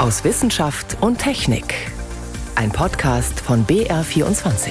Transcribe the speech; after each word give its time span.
aus 0.00 0.24
Wissenschaft 0.24 0.96
und 1.02 1.18
Technik. 1.18 1.74
Ein 2.54 2.72
Podcast 2.72 3.38
von 3.38 3.66
BR24. 3.66 4.70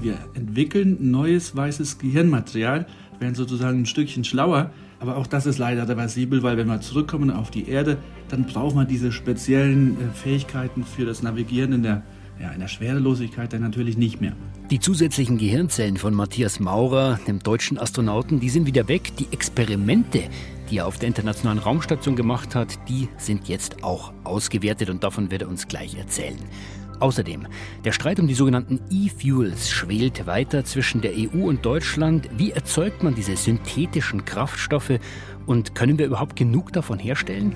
Wir 0.00 0.18
entwickeln 0.34 1.10
neues 1.10 1.56
weißes 1.56 1.98
Gehirnmaterial, 1.98 2.86
werden 3.18 3.34
sozusagen 3.34 3.80
ein 3.80 3.86
Stückchen 3.86 4.22
schlauer. 4.22 4.70
Aber 5.00 5.16
auch 5.16 5.26
das 5.26 5.46
ist 5.46 5.58
leider 5.58 5.88
reversibel, 5.88 6.44
weil 6.44 6.56
wenn 6.56 6.68
wir 6.68 6.80
zurückkommen 6.80 7.32
auf 7.32 7.50
die 7.50 7.68
Erde, 7.68 7.98
dann 8.28 8.44
braucht 8.44 8.76
man 8.76 8.86
diese 8.86 9.10
speziellen 9.10 9.96
äh, 10.00 10.14
Fähigkeiten 10.14 10.84
für 10.84 11.06
das 11.06 11.24
Navigieren 11.24 11.72
in 11.72 11.82
der 11.82 12.02
ja, 12.40 12.50
in 12.52 12.60
der 12.60 12.68
Schwerelosigkeit 12.68 13.52
dann 13.52 13.62
natürlich 13.62 13.96
nicht 13.96 14.20
mehr. 14.20 14.32
Die 14.70 14.80
zusätzlichen 14.80 15.38
Gehirnzellen 15.38 15.96
von 15.96 16.14
Matthias 16.14 16.60
Maurer, 16.60 17.18
dem 17.26 17.38
deutschen 17.38 17.78
Astronauten, 17.78 18.38
die 18.40 18.50
sind 18.50 18.66
wieder 18.66 18.86
weg. 18.88 19.16
Die 19.16 19.28
Experimente, 19.30 20.22
die 20.70 20.78
er 20.78 20.86
auf 20.86 20.98
der 20.98 21.08
Internationalen 21.08 21.58
Raumstation 21.58 22.16
gemacht 22.16 22.54
hat, 22.54 22.78
die 22.88 23.08
sind 23.16 23.48
jetzt 23.48 23.82
auch 23.82 24.12
ausgewertet 24.24 24.90
und 24.90 25.02
davon 25.02 25.30
wird 25.30 25.42
er 25.42 25.48
uns 25.48 25.68
gleich 25.68 25.96
erzählen. 25.96 26.38
Außerdem, 27.00 27.46
der 27.84 27.92
Streit 27.92 28.18
um 28.18 28.26
die 28.26 28.34
sogenannten 28.34 28.80
E-Fuels 28.90 29.70
schwelt 29.70 30.26
weiter 30.26 30.64
zwischen 30.64 31.00
der 31.00 31.12
EU 31.16 31.46
und 31.46 31.64
Deutschland. 31.64 32.28
Wie 32.36 32.50
erzeugt 32.50 33.02
man 33.02 33.14
diese 33.14 33.36
synthetischen 33.36 34.24
Kraftstoffe 34.24 34.98
und 35.46 35.74
können 35.74 35.98
wir 35.98 36.06
überhaupt 36.06 36.34
genug 36.34 36.72
davon 36.72 36.98
herstellen? 36.98 37.54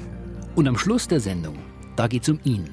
Und 0.54 0.68
am 0.68 0.78
Schluss 0.78 1.09
der 1.09 1.20
Sendung, 1.20 1.59
da 1.96 2.06
geht 2.06 2.23
es 2.23 2.28
um 2.28 2.38
ihn. 2.45 2.70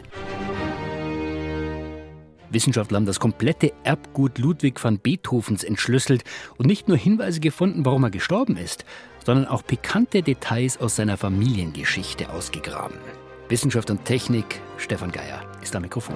Wissenschaftler 2.52 2.98
haben 2.98 3.06
das 3.06 3.20
komplette 3.20 3.74
Erbgut 3.84 4.38
Ludwig 4.38 4.84
van 4.84 5.00
Beethovens 5.00 5.64
entschlüsselt 5.64 6.24
und 6.58 6.66
nicht 6.66 6.88
nur 6.88 6.98
Hinweise 6.98 7.40
gefunden, 7.40 7.86
warum 7.86 8.04
er 8.04 8.10
gestorben 8.10 8.58
ist, 8.58 8.86
sondern 9.26 9.48
auch 9.48 9.64
pikante 9.66 10.24
Details 10.24 10.80
aus 10.80 10.96
seiner 10.96 11.18
Familiengeschichte 11.18 12.30
ausgegraben. 12.30 12.98
Wissenschaft 13.50 13.90
und 13.90 14.06
Technik, 14.06 14.62
Stefan 14.78 15.12
Geier 15.12 15.42
ist 15.62 15.76
am 15.76 15.84
Mikrofon. 15.84 16.16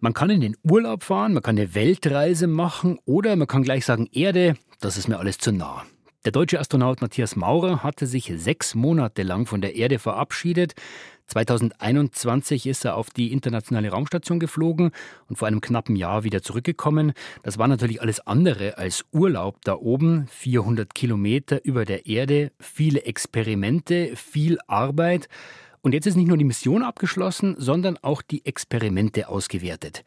Man 0.00 0.12
kann 0.12 0.28
in 0.28 0.42
den 0.42 0.56
Urlaub 0.62 1.02
fahren, 1.02 1.32
man 1.32 1.42
kann 1.42 1.56
eine 1.56 1.74
Weltreise 1.74 2.46
machen 2.46 2.98
oder 3.06 3.36
man 3.36 3.46
kann 3.46 3.62
gleich 3.62 3.86
sagen, 3.86 4.08
Erde, 4.12 4.54
das 4.80 4.98
ist 4.98 5.08
mir 5.08 5.18
alles 5.18 5.38
zu 5.38 5.50
nah. 5.50 5.84
Der 6.24 6.32
deutsche 6.32 6.58
Astronaut 6.58 7.02
Matthias 7.02 7.36
Maurer 7.36 7.82
hatte 7.82 8.06
sich 8.06 8.32
sechs 8.34 8.74
Monate 8.74 9.22
lang 9.22 9.44
von 9.44 9.60
der 9.60 9.76
Erde 9.76 9.98
verabschiedet. 9.98 10.72
2021 11.26 12.66
ist 12.66 12.86
er 12.86 12.96
auf 12.96 13.10
die 13.10 13.30
internationale 13.30 13.90
Raumstation 13.90 14.40
geflogen 14.40 14.92
und 15.28 15.36
vor 15.36 15.48
einem 15.48 15.60
knappen 15.60 15.96
Jahr 15.96 16.24
wieder 16.24 16.40
zurückgekommen. 16.40 17.12
Das 17.42 17.58
war 17.58 17.68
natürlich 17.68 18.00
alles 18.00 18.26
andere 18.26 18.78
als 18.78 19.04
Urlaub 19.12 19.58
da 19.64 19.74
oben. 19.74 20.26
400 20.28 20.94
Kilometer 20.94 21.62
über 21.62 21.84
der 21.84 22.06
Erde, 22.06 22.52
viele 22.58 23.02
Experimente, 23.02 24.16
viel 24.16 24.56
Arbeit. 24.66 25.28
Und 25.84 25.92
jetzt 25.92 26.06
ist 26.06 26.16
nicht 26.16 26.28
nur 26.28 26.38
die 26.38 26.44
Mission 26.44 26.82
abgeschlossen, 26.82 27.56
sondern 27.58 27.98
auch 27.98 28.22
die 28.22 28.46
Experimente 28.46 29.28
ausgewertet. 29.28 30.02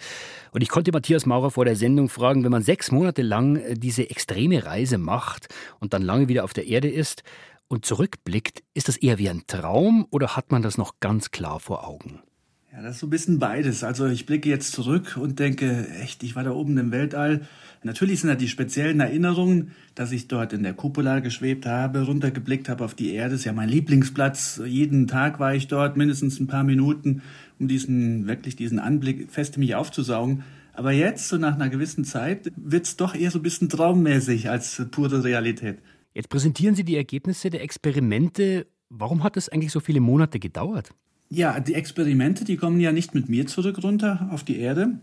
Und 0.51 0.63
ich 0.63 0.69
konnte 0.69 0.91
Matthias 0.91 1.27
Maurer 1.27 1.51
vor 1.51 1.65
der 1.65 1.75
Sendung 1.75 2.09
fragen, 2.09 2.43
wenn 2.43 2.51
man 2.51 2.63
sechs 2.63 2.91
Monate 2.91 3.21
lang 3.21 3.57
äh, 3.57 3.75
diese 3.75 4.09
extreme 4.09 4.65
Reise 4.65 4.97
macht 4.97 5.49
und 5.79 5.93
dann 5.93 6.01
lange 6.01 6.29
wieder 6.29 6.45
auf 6.45 6.53
der 6.53 6.65
Erde 6.65 6.89
ist 6.89 7.21
und 7.67 7.85
zurückblickt, 7.85 8.63
ist 8.73 8.87
das 8.87 8.97
eher 8.97 9.19
wie 9.19 9.29
ein 9.29 9.43
Traum 9.45 10.07
oder 10.09 10.35
hat 10.35 10.51
man 10.51 10.63
das 10.63 10.79
noch 10.79 10.95
ganz 10.99 11.29
klar 11.29 11.59
vor 11.59 11.87
Augen? 11.87 12.23
Ja, 12.71 12.81
das 12.81 12.95
ist 12.95 12.99
so 12.99 13.07
ein 13.07 13.11
bisschen 13.11 13.39
beides. 13.39 13.83
Also 13.83 14.07
ich 14.07 14.25
blicke 14.25 14.49
jetzt 14.49 14.71
zurück 14.71 15.17
und 15.19 15.39
denke, 15.39 15.87
echt, 16.01 16.21
ich 16.23 16.35
war 16.35 16.43
da 16.43 16.51
oben 16.51 16.77
im 16.77 16.91
Weltall 16.91 17.47
Natürlich 17.83 18.21
sind 18.21 18.29
da 18.29 18.35
die 18.35 18.47
speziellen 18.47 18.99
Erinnerungen, 18.99 19.71
dass 19.95 20.11
ich 20.11 20.27
dort 20.27 20.53
in 20.53 20.63
der 20.63 20.73
Cupola 20.73 21.19
geschwebt 21.19 21.65
habe, 21.65 22.05
runtergeblickt 22.05 22.69
habe 22.69 22.83
auf 22.83 22.95
die 22.95 23.13
Erde. 23.13 23.31
Das 23.31 23.41
ist 23.41 23.45
ja 23.45 23.53
mein 23.53 23.69
Lieblingsplatz. 23.69 24.61
Jeden 24.65 25.07
Tag 25.07 25.39
war 25.39 25.53
ich 25.53 25.67
dort, 25.67 25.95
mindestens 25.95 26.39
ein 26.39 26.47
paar 26.47 26.63
Minuten, 26.63 27.21
um 27.59 27.67
diesen, 27.67 28.27
wirklich 28.27 28.55
diesen 28.55 28.79
Anblick 28.79 29.31
fest 29.31 29.55
in 29.55 29.61
mich 29.61 29.75
aufzusaugen. 29.75 30.43
Aber 30.73 30.91
jetzt, 30.91 31.29
so 31.29 31.37
nach 31.37 31.55
einer 31.55 31.69
gewissen 31.69 32.03
Zeit, 32.03 32.51
wird's 32.55 32.97
doch 32.97 33.15
eher 33.15 33.31
so 33.31 33.39
ein 33.39 33.43
bisschen 33.43 33.69
traummäßig 33.69 34.49
als 34.49 34.83
pure 34.91 35.23
Realität. 35.23 35.79
Jetzt 36.13 36.29
präsentieren 36.29 36.75
Sie 36.75 36.83
die 36.83 36.95
Ergebnisse 36.95 37.49
der 37.49 37.63
Experimente. 37.63 38.67
Warum 38.89 39.23
hat 39.23 39.37
es 39.37 39.49
eigentlich 39.49 39.71
so 39.71 39.79
viele 39.79 40.01
Monate 40.01 40.39
gedauert? 40.39 40.91
Ja, 41.29 41.59
die 41.59 41.73
Experimente, 41.73 42.45
die 42.45 42.57
kommen 42.57 42.79
ja 42.79 42.91
nicht 42.91 43.13
mit 43.13 43.27
mir 43.27 43.47
zurück 43.47 43.83
runter 43.83 44.29
auf 44.31 44.43
die 44.43 44.59
Erde, 44.59 44.99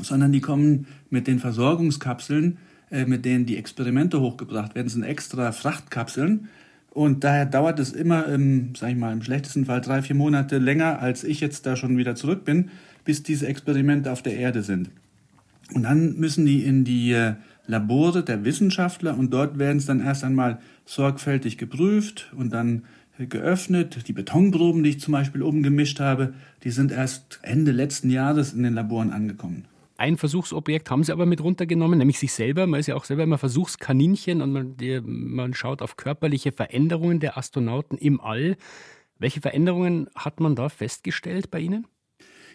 sondern 0.00 0.32
die 0.32 0.40
kommen 0.40 0.86
mit 1.10 1.26
den 1.26 1.38
Versorgungskapseln, 1.38 2.58
äh, 2.90 3.06
mit 3.06 3.24
denen 3.24 3.46
die 3.46 3.56
Experimente 3.56 4.20
hochgebracht 4.20 4.74
werden, 4.74 4.86
das 4.86 4.94
sind 4.94 5.04
extra 5.04 5.52
Frachtkapseln. 5.52 6.48
Und 6.90 7.24
daher 7.24 7.46
dauert 7.46 7.80
es 7.80 7.92
immer, 7.92 8.26
im, 8.26 8.74
sag 8.76 8.90
ich 8.90 8.96
mal, 8.96 9.12
im 9.12 9.22
schlechtesten 9.22 9.66
Fall 9.66 9.80
drei, 9.80 10.02
vier 10.02 10.14
Monate 10.14 10.58
länger, 10.58 11.00
als 11.00 11.24
ich 11.24 11.40
jetzt 11.40 11.66
da 11.66 11.74
schon 11.74 11.98
wieder 11.98 12.14
zurück 12.14 12.44
bin, 12.44 12.70
bis 13.04 13.22
diese 13.22 13.46
Experimente 13.46 14.12
auf 14.12 14.22
der 14.22 14.36
Erde 14.36 14.62
sind. 14.62 14.90
Und 15.72 15.84
dann 15.84 16.16
müssen 16.16 16.46
die 16.46 16.62
in 16.64 16.84
die 16.84 17.12
äh, 17.12 17.34
Labore 17.66 18.22
der 18.22 18.44
Wissenschaftler 18.44 19.16
und 19.16 19.32
dort 19.32 19.58
werden 19.58 19.78
es 19.78 19.86
dann 19.86 20.00
erst 20.00 20.24
einmal 20.24 20.58
sorgfältig 20.84 21.58
geprüft 21.58 22.32
und 22.36 22.52
dann 22.52 22.82
geöffnet. 23.18 24.08
Die 24.08 24.12
Betonproben, 24.12 24.82
die 24.82 24.90
ich 24.90 25.00
zum 25.00 25.12
Beispiel 25.12 25.42
oben 25.42 25.62
gemischt 25.62 26.00
habe, 26.00 26.34
die 26.62 26.70
sind 26.70 26.92
erst 26.92 27.40
Ende 27.42 27.72
letzten 27.72 28.10
Jahres 28.10 28.52
in 28.52 28.62
den 28.62 28.74
Laboren 28.74 29.10
angekommen. 29.10 29.66
Ein 29.96 30.16
Versuchsobjekt 30.16 30.90
haben 30.90 31.04
sie 31.04 31.12
aber 31.12 31.24
mit 31.24 31.40
runtergenommen, 31.40 31.98
nämlich 31.98 32.18
sich 32.18 32.32
selber. 32.32 32.66
Man 32.66 32.80
ist 32.80 32.88
ja 32.88 32.96
auch 32.96 33.04
selber 33.04 33.22
immer 33.22 33.38
Versuchskaninchen 33.38 34.42
und 34.42 34.52
man, 34.52 34.76
die, 34.76 35.00
man 35.00 35.54
schaut 35.54 35.82
auf 35.82 35.96
körperliche 35.96 36.50
Veränderungen 36.50 37.20
der 37.20 37.38
Astronauten 37.38 37.96
im 37.98 38.20
All. 38.20 38.56
Welche 39.18 39.40
Veränderungen 39.40 40.08
hat 40.16 40.40
man 40.40 40.56
da 40.56 40.68
festgestellt 40.68 41.52
bei 41.52 41.60
Ihnen? 41.60 41.86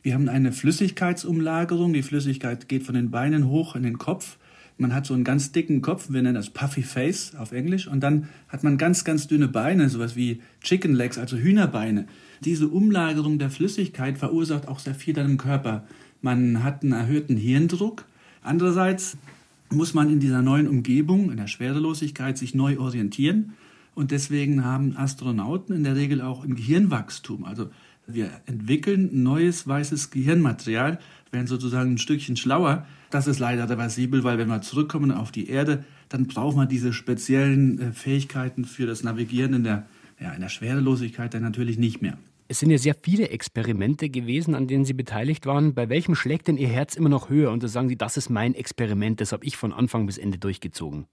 Wir 0.02 0.14
haben 0.14 0.30
eine 0.30 0.52
Flüssigkeitsumlagerung. 0.52 1.94
Die 1.94 2.04
Flüssigkeit 2.04 2.68
geht 2.68 2.84
von 2.84 2.96
den 2.96 3.12
Beinen 3.12 3.48
hoch 3.48 3.76
in 3.76 3.84
den 3.84 3.98
Kopf. 3.98 4.38
Man 4.80 4.94
hat 4.94 5.06
so 5.06 5.14
einen 5.14 5.24
ganz 5.24 5.52
dicken 5.52 5.82
Kopf, 5.82 6.08
wir 6.10 6.22
nennen 6.22 6.36
das 6.36 6.50
Puffy 6.50 6.84
Face 6.84 7.36
auf 7.36 7.52
Englisch. 7.52 7.88
Und 7.88 8.00
dann 8.02 8.30
hat 8.48 8.64
man 8.64 8.78
ganz, 8.78 9.04
ganz 9.04 9.28
dünne 9.28 9.48
Beine, 9.48 9.90
sowas 9.90 10.16
wie 10.16 10.42
Chicken 10.62 10.94
Legs, 10.94 11.18
also 11.18 11.38
Hühnerbeine. 11.38 12.08
Diese 12.42 12.68
Umlagerung 12.68 13.38
der 13.38 13.50
Flüssigkeit 13.50 14.18
verursacht 14.18 14.68
auch 14.68 14.80
sehr 14.80 14.96
viel 14.96 15.14
dann 15.14 15.32
im 15.32 15.38
Körper 15.38 15.84
man 16.22 16.64
hat 16.64 16.84
einen 16.84 16.92
erhöhten 16.92 17.38
Hirndruck. 17.38 18.06
Andererseits 18.42 19.18
muss 19.70 19.94
man 19.94 20.10
in 20.10 20.20
dieser 20.20 20.42
neuen 20.42 20.68
Umgebung, 20.68 21.32
in 21.32 21.38
der 21.38 21.48
Schwerelosigkeit, 21.48 22.38
sich 22.38 22.56
neu 22.56 22.80
orientieren. 22.80 23.54
Und 23.96 24.12
deswegen 24.12 24.64
haben 24.64 24.96
Astronauten 24.96 25.76
in 25.76 25.84
der 25.84 25.96
Regel 25.96 26.22
auch 26.22 26.44
ein 26.44 26.56
Gehirnwachstum. 26.56 27.46
Also 27.46 27.70
wir 28.14 28.32
entwickeln 28.46 29.24
neues 29.24 29.68
weißes 29.68 30.12
Gehirnmaterial, 30.12 31.00
werden 31.32 31.48
sozusagen 31.48 31.94
ein 31.94 31.98
Stückchen 31.98 32.36
schlauer. 32.36 32.86
Das 33.10 33.28
ist 33.28 33.40
leider 33.40 33.70
reversibel, 33.70 34.24
weil 34.24 34.38
wenn 34.38 34.48
wir 34.48 34.62
zurückkommen 34.62 35.12
auf 35.12 35.32
die 35.32 35.50
Erde, 35.50 35.84
dann 36.10 36.28
braucht 36.28 36.56
man 36.56 36.68
diese 36.68 36.94
speziellen 36.94 37.80
äh, 37.80 37.92
Fähigkeiten 37.92 38.66
für 38.66 38.86
das 38.86 39.04
Navigieren 39.04 39.54
in 39.54 39.64
der, 39.64 39.86
ja, 40.20 40.34
in 40.34 40.42
der 40.42 40.50
Schwerelosigkeit 40.50 41.34
dann 41.34 41.44
natürlich 41.44 41.78
nicht 41.78 42.02
mehr. 42.02 42.18
Es 42.48 42.60
sind 42.60 42.72
ja 42.72 42.80
sehr 42.80 42.96
viele 43.00 43.30
Experimente 43.30 44.10
gewesen, 44.10 44.56
an 44.56 44.68
denen 44.68 44.84
Sie 44.84 44.94
beteiligt 44.94 45.46
waren. 45.46 45.76
Bei 45.76 45.88
welchem 45.88 46.16
schlägt 46.16 46.48
denn 46.48 46.58
Ihr 46.58 46.68
Herz 46.68 46.96
immer 46.96 47.10
noch 47.10 47.30
höher? 47.30 47.52
Und 47.52 47.62
da 47.62 47.68
sagen 47.68 47.90
Sie, 47.90 47.96
das 47.96 48.18
ist 48.18 48.30
mein 48.30 48.56
Experiment, 48.56 49.22
das 49.22 49.32
habe 49.32 49.46
ich 49.46 49.56
von 49.56 49.72
Anfang 49.72 50.08
bis 50.08 50.18
Ende 50.18 50.40
durchgezogen. 50.40 51.06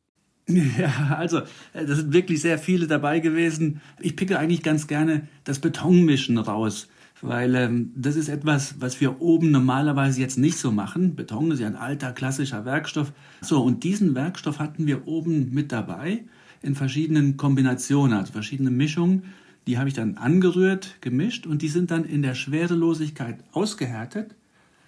Ja, 0.79 1.17
also, 1.19 1.39
äh, 1.73 1.87
das 1.87 1.99
sind 1.99 2.13
wirklich 2.13 2.41
sehr 2.41 2.59
viele 2.59 2.87
dabei 2.87 3.21
gewesen. 3.21 3.81
Ich 4.01 4.17
picke 4.17 4.39
eigentlich 4.39 4.63
ganz 4.63 4.87
gerne 4.87 5.27
das 5.45 5.59
Betonmischen 5.59 6.39
raus, 6.39 6.89
weil 7.21 7.55
ähm, 7.55 7.93
das 7.97 8.17
ist 8.17 8.29
etwas, 8.29 8.81
was 8.81 9.01
wir 9.01 9.21
oben 9.21 9.51
normalerweise 9.51 10.21
jetzt 10.21 10.39
nicht 10.39 10.59
so 10.59 10.71
machen. 10.71 11.17
Beton 11.17 11.51
ist 11.51 11.61
ja 11.61 11.67
ein 11.67 11.77
alter, 11.77 12.13
klassischer 12.13 12.65
Werkstoff. 12.65 13.13
So, 13.41 13.63
und 13.63 13.85
diesen 13.85 14.15
Werkstoff 14.15 14.59
hatten 14.59 14.87
wir 14.87 15.07
oben 15.09 15.53
mit 15.53 15.73
dabei 15.73 16.25
in 16.63 16.75
verschiedenen 16.75 17.37
Kombinationen, 17.37 18.19
also 18.19 18.33
verschiedene 18.33 18.71
Mischungen. 18.71 19.25
Die 19.67 19.79
habe 19.79 19.89
ich 19.89 19.95
dann 19.95 20.17
angerührt, 20.17 20.97
gemischt 21.01 21.47
und 21.47 21.63
die 21.63 21.69
sind 21.69 21.91
dann 21.91 22.05
in 22.05 22.23
der 22.23 22.35
Schwerelosigkeit 22.35 23.39
ausgehärtet 23.53 24.35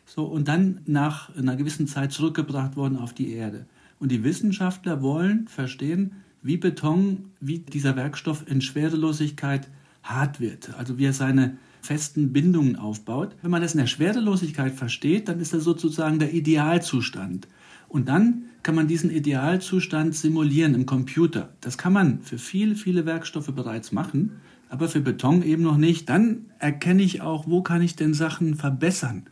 so, 0.06 0.24
und 0.24 0.46
dann 0.46 0.80
nach 0.86 1.34
einer 1.36 1.56
gewissen 1.56 1.88
Zeit 1.88 2.12
zurückgebracht 2.12 2.76
worden 2.76 2.96
auf 2.96 3.12
die 3.12 3.32
Erde. 3.32 3.66
Und 3.98 4.12
die 4.12 4.24
Wissenschaftler 4.24 5.02
wollen 5.02 5.48
verstehen, 5.48 6.12
wie 6.42 6.56
Beton, 6.56 7.30
wie 7.40 7.58
dieser 7.58 7.96
Werkstoff 7.96 8.44
in 8.48 8.60
Schwerelosigkeit 8.60 9.68
hart 10.02 10.40
wird, 10.40 10.74
also 10.78 10.98
wie 10.98 11.06
er 11.06 11.12
seine 11.12 11.58
festen 11.82 12.32
Bindungen 12.32 12.76
aufbaut. 12.76 13.34
Wenn 13.42 13.50
man 13.50 13.62
das 13.62 13.74
in 13.74 13.80
der 13.80 13.86
Schwerelosigkeit 13.86 14.72
versteht, 14.72 15.28
dann 15.28 15.40
ist 15.40 15.52
das 15.52 15.64
sozusagen 15.64 16.18
der 16.18 16.32
Idealzustand. 16.32 17.48
Und 17.88 18.08
dann 18.08 18.44
kann 18.62 18.74
man 18.74 18.86
diesen 18.86 19.10
Idealzustand 19.10 20.14
simulieren 20.14 20.74
im 20.74 20.86
Computer. 20.86 21.54
Das 21.60 21.78
kann 21.78 21.92
man 21.92 22.20
für 22.22 22.38
viele, 22.38 22.74
viele 22.74 23.06
Werkstoffe 23.06 23.52
bereits 23.54 23.92
machen 23.92 24.32
aber 24.68 24.88
für 24.88 25.00
Beton 25.00 25.42
eben 25.42 25.62
noch 25.62 25.76
nicht. 25.76 26.08
Dann 26.08 26.46
erkenne 26.58 27.02
ich 27.02 27.20
auch, 27.20 27.46
wo 27.48 27.62
kann 27.62 27.82
ich 27.82 27.96
denn 27.96 28.14
Sachen 28.14 28.54
verbessern. 28.54 29.24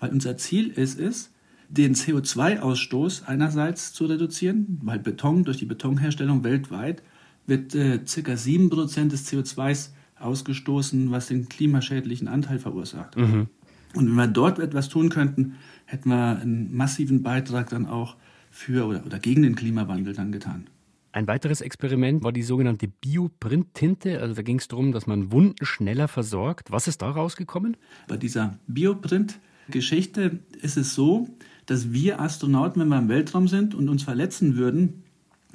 Weil 0.00 0.10
unser 0.10 0.36
Ziel 0.36 0.68
ist 0.68 0.98
es, 0.98 1.30
den 1.72 1.94
CO2-Ausstoß 1.94 3.24
einerseits 3.24 3.94
zu 3.94 4.04
reduzieren, 4.04 4.78
weil 4.82 4.98
Beton 4.98 5.44
durch 5.44 5.56
die 5.56 5.64
Betonherstellung 5.64 6.44
weltweit 6.44 7.02
wird 7.46 7.74
äh, 7.74 7.98
ca. 7.98 8.32
7% 8.32 9.08
des 9.08 9.26
CO2s 9.32 9.90
ausgestoßen, 10.18 11.10
was 11.10 11.28
den 11.28 11.48
klimaschädlichen 11.48 12.28
Anteil 12.28 12.58
verursacht. 12.58 13.16
Mhm. 13.16 13.48
Und 13.94 14.06
wenn 14.06 14.14
wir 14.14 14.28
dort 14.28 14.58
etwas 14.58 14.90
tun 14.90 15.08
könnten, 15.08 15.54
hätten 15.86 16.10
wir 16.10 16.38
einen 16.38 16.76
massiven 16.76 17.22
Beitrag 17.22 17.70
dann 17.70 17.86
auch 17.86 18.16
für 18.50 18.86
oder, 18.86 19.04
oder 19.06 19.18
gegen 19.18 19.42
den 19.42 19.54
Klimawandel 19.54 20.12
dann 20.14 20.30
getan. 20.30 20.66
Ein 21.12 21.26
weiteres 21.26 21.62
Experiment 21.62 22.22
war 22.22 22.32
die 22.32 22.42
sogenannte 22.42 22.88
Bioprint-Tinte. 22.88 24.20
Also 24.20 24.34
da 24.34 24.42
ging 24.42 24.58
es 24.58 24.68
darum, 24.68 24.92
dass 24.92 25.06
man 25.06 25.32
Wunden 25.32 25.64
schneller 25.64 26.08
versorgt. 26.08 26.70
Was 26.70 26.86
ist 26.86 27.02
da 27.02 27.10
rausgekommen? 27.10 27.76
Bei 28.08 28.16
dieser 28.16 28.58
Bioprint-Geschichte 28.66 30.38
ist 30.60 30.76
es 30.76 30.94
so, 30.94 31.28
dass 31.66 31.92
wir 31.92 32.20
Astronauten, 32.20 32.80
wenn 32.80 32.88
wir 32.88 32.98
im 32.98 33.08
Weltraum 33.08 33.48
sind 33.48 33.74
und 33.74 33.88
uns 33.88 34.02
verletzen 34.02 34.56
würden, 34.56 35.02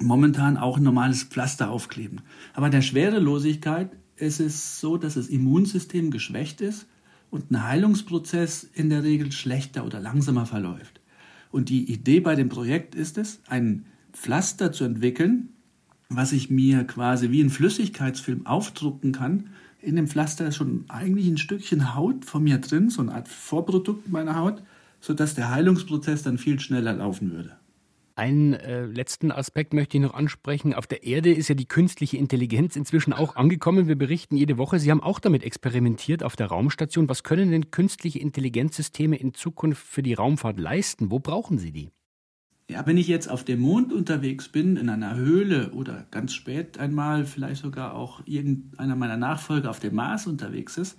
momentan 0.00 0.56
auch 0.56 0.76
ein 0.76 0.82
normales 0.82 1.24
Pflaster 1.24 1.70
aufkleben. 1.70 2.20
Aber 2.54 2.70
der 2.70 2.82
Schwerelosigkeit 2.82 3.90
ist 4.16 4.40
es 4.40 4.80
so, 4.80 4.96
dass 4.96 5.14
das 5.14 5.28
Immunsystem 5.28 6.10
geschwächt 6.10 6.60
ist 6.60 6.86
und 7.30 7.50
ein 7.50 7.62
Heilungsprozess 7.62 8.64
in 8.64 8.90
der 8.90 9.02
Regel 9.02 9.32
schlechter 9.32 9.84
oder 9.84 10.00
langsamer 10.00 10.46
verläuft. 10.46 11.00
Und 11.50 11.68
die 11.68 11.90
Idee 11.90 12.20
bei 12.20 12.34
dem 12.34 12.48
Projekt 12.48 12.94
ist 12.94 13.18
es, 13.18 13.40
ein 13.48 13.86
Pflaster 14.12 14.72
zu 14.72 14.84
entwickeln, 14.84 15.50
was 16.08 16.32
ich 16.32 16.50
mir 16.50 16.84
quasi 16.84 17.30
wie 17.30 17.42
ein 17.42 17.50
Flüssigkeitsfilm 17.50 18.46
aufdrucken 18.46 19.12
kann. 19.12 19.50
In 19.80 19.96
dem 19.96 20.08
Pflaster 20.08 20.48
ist 20.48 20.56
schon 20.56 20.84
eigentlich 20.88 21.28
ein 21.28 21.38
Stückchen 21.38 21.94
Haut 21.94 22.24
von 22.24 22.42
mir 22.42 22.58
drin, 22.58 22.90
so 22.90 23.02
eine 23.02 23.14
Art 23.14 23.28
Vorprodukt 23.28 24.08
meiner 24.08 24.36
Haut, 24.36 24.62
sodass 25.00 25.34
der 25.34 25.50
Heilungsprozess 25.50 26.22
dann 26.22 26.38
viel 26.38 26.60
schneller 26.60 26.94
laufen 26.94 27.32
würde. 27.32 27.56
Einen 28.18 28.54
äh, 28.54 28.84
letzten 28.84 29.30
Aspekt 29.30 29.72
möchte 29.72 29.96
ich 29.96 30.02
noch 30.02 30.14
ansprechen. 30.14 30.74
Auf 30.74 30.88
der 30.88 31.04
Erde 31.04 31.32
ist 31.32 31.46
ja 31.48 31.54
die 31.54 31.68
künstliche 31.68 32.16
Intelligenz 32.16 32.74
inzwischen 32.74 33.12
auch 33.12 33.36
angekommen. 33.36 33.86
Wir 33.86 33.94
berichten 33.94 34.36
jede 34.36 34.58
Woche, 34.58 34.80
Sie 34.80 34.90
haben 34.90 35.04
auch 35.04 35.20
damit 35.20 35.44
experimentiert 35.44 36.24
auf 36.24 36.34
der 36.34 36.48
Raumstation. 36.48 37.08
Was 37.08 37.22
können 37.22 37.52
denn 37.52 37.70
künstliche 37.70 38.18
Intelligenzsysteme 38.18 39.14
in 39.14 39.34
Zukunft 39.34 39.86
für 39.86 40.02
die 40.02 40.14
Raumfahrt 40.14 40.58
leisten? 40.58 41.12
Wo 41.12 41.20
brauchen 41.20 41.58
Sie 41.58 41.70
die? 41.70 41.90
Ja, 42.68 42.84
wenn 42.86 42.96
ich 42.96 43.06
jetzt 43.06 43.30
auf 43.30 43.44
dem 43.44 43.60
Mond 43.60 43.92
unterwegs 43.92 44.48
bin, 44.48 44.76
in 44.76 44.88
einer 44.88 45.14
Höhle 45.14 45.70
oder 45.70 46.04
ganz 46.10 46.34
spät 46.34 46.76
einmal, 46.76 47.24
vielleicht 47.24 47.62
sogar 47.62 47.94
auch 47.94 48.20
irgendeiner 48.26 48.96
meiner 48.96 49.16
Nachfolger 49.16 49.70
auf 49.70 49.78
dem 49.78 49.94
Mars 49.94 50.26
unterwegs 50.26 50.76
ist, 50.76 50.98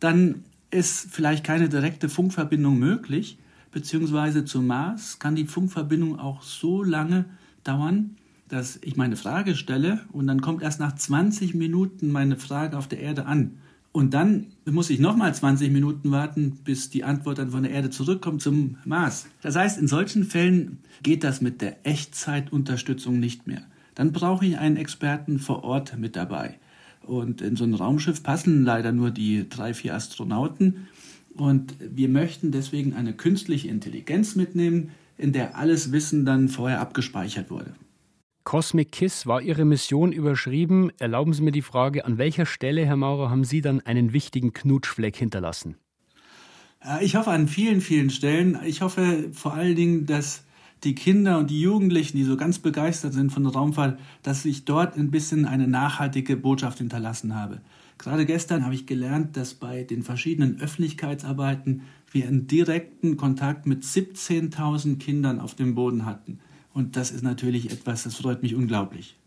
dann 0.00 0.44
ist 0.70 1.08
vielleicht 1.10 1.44
keine 1.44 1.68
direkte 1.68 2.08
Funkverbindung 2.08 2.78
möglich 2.78 3.38
beziehungsweise 3.70 4.44
zum 4.44 4.66
Mars 4.66 5.18
kann 5.18 5.36
die 5.36 5.46
Funkverbindung 5.46 6.18
auch 6.18 6.42
so 6.42 6.82
lange 6.82 7.26
dauern, 7.64 8.16
dass 8.48 8.78
ich 8.82 8.96
meine 8.96 9.16
Frage 9.16 9.54
stelle 9.54 10.00
und 10.12 10.26
dann 10.26 10.40
kommt 10.40 10.62
erst 10.62 10.80
nach 10.80 10.94
20 10.94 11.54
Minuten 11.54 12.10
meine 12.10 12.36
Frage 12.36 12.78
auf 12.78 12.88
der 12.88 13.00
Erde 13.00 13.26
an. 13.26 13.58
Und 13.92 14.14
dann 14.14 14.48
muss 14.64 14.90
ich 14.90 15.00
nochmal 15.00 15.34
20 15.34 15.70
Minuten 15.70 16.10
warten, 16.10 16.58
bis 16.64 16.88
die 16.90 17.04
Antwort 17.04 17.38
dann 17.38 17.50
von 17.50 17.62
der 17.62 17.72
Erde 17.72 17.90
zurückkommt 17.90 18.42
zum 18.42 18.76
Mars. 18.84 19.26
Das 19.42 19.56
heißt, 19.56 19.78
in 19.78 19.88
solchen 19.88 20.24
Fällen 20.24 20.78
geht 21.02 21.24
das 21.24 21.40
mit 21.40 21.60
der 21.60 21.86
Echtzeitunterstützung 21.86 23.18
nicht 23.18 23.46
mehr. 23.46 23.62
Dann 23.94 24.12
brauche 24.12 24.46
ich 24.46 24.58
einen 24.58 24.76
Experten 24.76 25.38
vor 25.38 25.64
Ort 25.64 25.98
mit 25.98 26.16
dabei. 26.16 26.58
Und 27.08 27.40
in 27.40 27.56
so 27.56 27.64
ein 27.64 27.72
Raumschiff 27.72 28.22
passen 28.22 28.64
leider 28.64 28.92
nur 28.92 29.10
die 29.10 29.48
drei, 29.48 29.72
vier 29.72 29.94
Astronauten. 29.94 30.88
Und 31.34 31.74
wir 31.80 32.08
möchten 32.08 32.52
deswegen 32.52 32.92
eine 32.92 33.14
künstliche 33.14 33.68
Intelligenz 33.68 34.36
mitnehmen, 34.36 34.90
in 35.16 35.32
der 35.32 35.56
alles 35.56 35.90
Wissen 35.90 36.26
dann 36.26 36.48
vorher 36.48 36.80
abgespeichert 36.80 37.50
wurde. 37.50 37.74
Cosmic 38.44 38.92
Kiss 38.92 39.26
war 39.26 39.40
Ihre 39.40 39.64
Mission 39.64 40.12
überschrieben. 40.12 40.90
Erlauben 40.98 41.32
Sie 41.32 41.42
mir 41.42 41.52
die 41.52 41.62
Frage, 41.62 42.04
an 42.04 42.18
welcher 42.18 42.44
Stelle, 42.44 42.84
Herr 42.84 42.96
Maurer, 42.96 43.30
haben 43.30 43.44
Sie 43.44 43.62
dann 43.62 43.80
einen 43.80 44.12
wichtigen 44.12 44.52
Knutschfleck 44.52 45.16
hinterlassen? 45.16 45.76
Ich 47.00 47.16
hoffe 47.16 47.30
an 47.30 47.48
vielen, 47.48 47.80
vielen 47.80 48.10
Stellen. 48.10 48.58
Ich 48.64 48.82
hoffe 48.82 49.30
vor 49.32 49.54
allen 49.54 49.76
Dingen, 49.76 50.06
dass 50.06 50.44
die 50.84 50.94
Kinder 50.94 51.38
und 51.38 51.50
die 51.50 51.60
Jugendlichen, 51.60 52.16
die 52.16 52.24
so 52.24 52.36
ganz 52.36 52.58
begeistert 52.58 53.12
sind 53.12 53.30
von 53.30 53.42
der 53.44 53.52
Raumfahrt, 53.52 53.98
dass 54.22 54.44
ich 54.44 54.64
dort 54.64 54.96
ein 54.96 55.10
bisschen 55.10 55.44
eine 55.44 55.66
nachhaltige 55.66 56.36
Botschaft 56.36 56.78
hinterlassen 56.78 57.34
habe. 57.34 57.60
Gerade 57.98 58.26
gestern 58.26 58.64
habe 58.64 58.74
ich 58.74 58.86
gelernt, 58.86 59.36
dass 59.36 59.54
bei 59.54 59.82
den 59.82 60.02
verschiedenen 60.04 60.60
Öffentlichkeitsarbeiten 60.60 61.82
wir 62.12 62.28
einen 62.28 62.46
direkten 62.46 63.16
Kontakt 63.16 63.66
mit 63.66 63.82
17.000 63.82 64.98
Kindern 64.98 65.40
auf 65.40 65.54
dem 65.54 65.74
Boden 65.74 66.06
hatten. 66.06 66.38
Und 66.72 66.96
das 66.96 67.10
ist 67.10 67.22
natürlich 67.22 67.72
etwas, 67.72 68.04
das 68.04 68.14
freut 68.14 68.42
mich 68.42 68.54
unglaublich. 68.54 69.18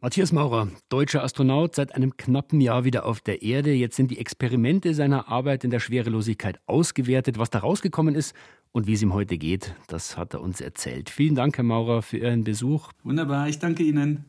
Matthias 0.00 0.30
Maurer, 0.30 0.68
deutscher 0.90 1.24
Astronaut, 1.24 1.74
seit 1.74 1.92
einem 1.94 2.16
knappen 2.16 2.60
Jahr 2.60 2.84
wieder 2.84 3.04
auf 3.04 3.20
der 3.20 3.42
Erde. 3.42 3.72
Jetzt 3.72 3.96
sind 3.96 4.12
die 4.12 4.18
Experimente 4.18 4.94
seiner 4.94 5.28
Arbeit 5.28 5.64
in 5.64 5.70
der 5.70 5.80
Schwerelosigkeit 5.80 6.60
ausgewertet. 6.66 7.36
Was 7.36 7.50
da 7.50 7.58
rausgekommen 7.58 8.14
ist 8.14 8.32
und 8.72 8.86
wie 8.86 8.94
es 8.94 9.02
ihm 9.02 9.14
heute 9.14 9.38
geht, 9.38 9.74
das 9.86 10.16
hat 10.16 10.34
er 10.34 10.40
uns 10.40 10.60
erzählt. 10.60 11.10
Vielen 11.10 11.34
Dank, 11.34 11.56
Herr 11.56 11.64
Maurer, 11.64 12.02
für 12.02 12.18
Ihren 12.18 12.44
Besuch. 12.44 12.92
Wunderbar, 13.04 13.48
ich 13.48 13.58
danke 13.58 13.82
Ihnen. 13.82 14.24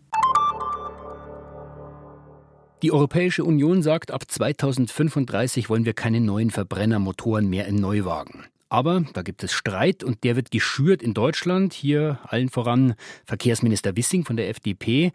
Die 2.82 2.94
Europäische 2.94 3.44
Union 3.44 3.82
sagt, 3.82 4.12
ab 4.12 4.24
2035 4.26 5.70
wollen 5.70 5.84
wir 5.84 5.94
keine 5.94 6.22
neuen 6.22 6.50
Verbrennermotoren 6.50 7.50
mehr 7.50 7.68
in 7.68 7.76
Neuwagen. 7.76 8.46
Aber 8.70 9.04
da 9.14 9.24
gibt 9.24 9.44
es 9.44 9.52
Streit 9.52 10.04
und 10.04 10.24
der 10.24 10.36
wird 10.36 10.52
geschürt 10.52 11.02
in 11.02 11.16
Deutschland. 11.16 11.74
Hier 11.74 12.20
allen 12.24 12.50
voran 12.50 12.94
Verkehrsminister 13.26 13.98
Wissing 13.98 14.26
von 14.26 14.38
der 14.38 14.50
FDP. 14.50 15.12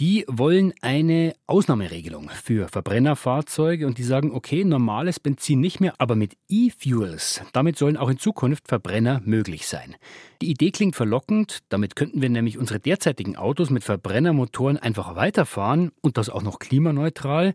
Die 0.00 0.24
wollen 0.26 0.74
eine 0.82 1.34
Ausnahmeregelung 1.46 2.28
für 2.30 2.66
Verbrennerfahrzeuge 2.66 3.86
und 3.86 3.98
die 3.98 4.02
sagen, 4.02 4.32
okay, 4.32 4.64
normales 4.64 5.20
Benzin 5.20 5.60
nicht 5.60 5.78
mehr, 5.78 5.94
aber 5.98 6.16
mit 6.16 6.36
E-Fuels. 6.48 7.42
Damit 7.52 7.78
sollen 7.78 7.96
auch 7.96 8.08
in 8.08 8.18
Zukunft 8.18 8.66
Verbrenner 8.66 9.22
möglich 9.24 9.68
sein. 9.68 9.94
Die 10.42 10.50
Idee 10.50 10.72
klingt 10.72 10.96
verlockend. 10.96 11.60
Damit 11.68 11.94
könnten 11.94 12.20
wir 12.20 12.28
nämlich 12.28 12.58
unsere 12.58 12.80
derzeitigen 12.80 13.36
Autos 13.36 13.70
mit 13.70 13.84
Verbrennermotoren 13.84 14.76
einfach 14.76 15.14
weiterfahren 15.14 15.92
und 16.00 16.18
das 16.18 16.30
auch 16.30 16.42
noch 16.42 16.58
klimaneutral. 16.58 17.54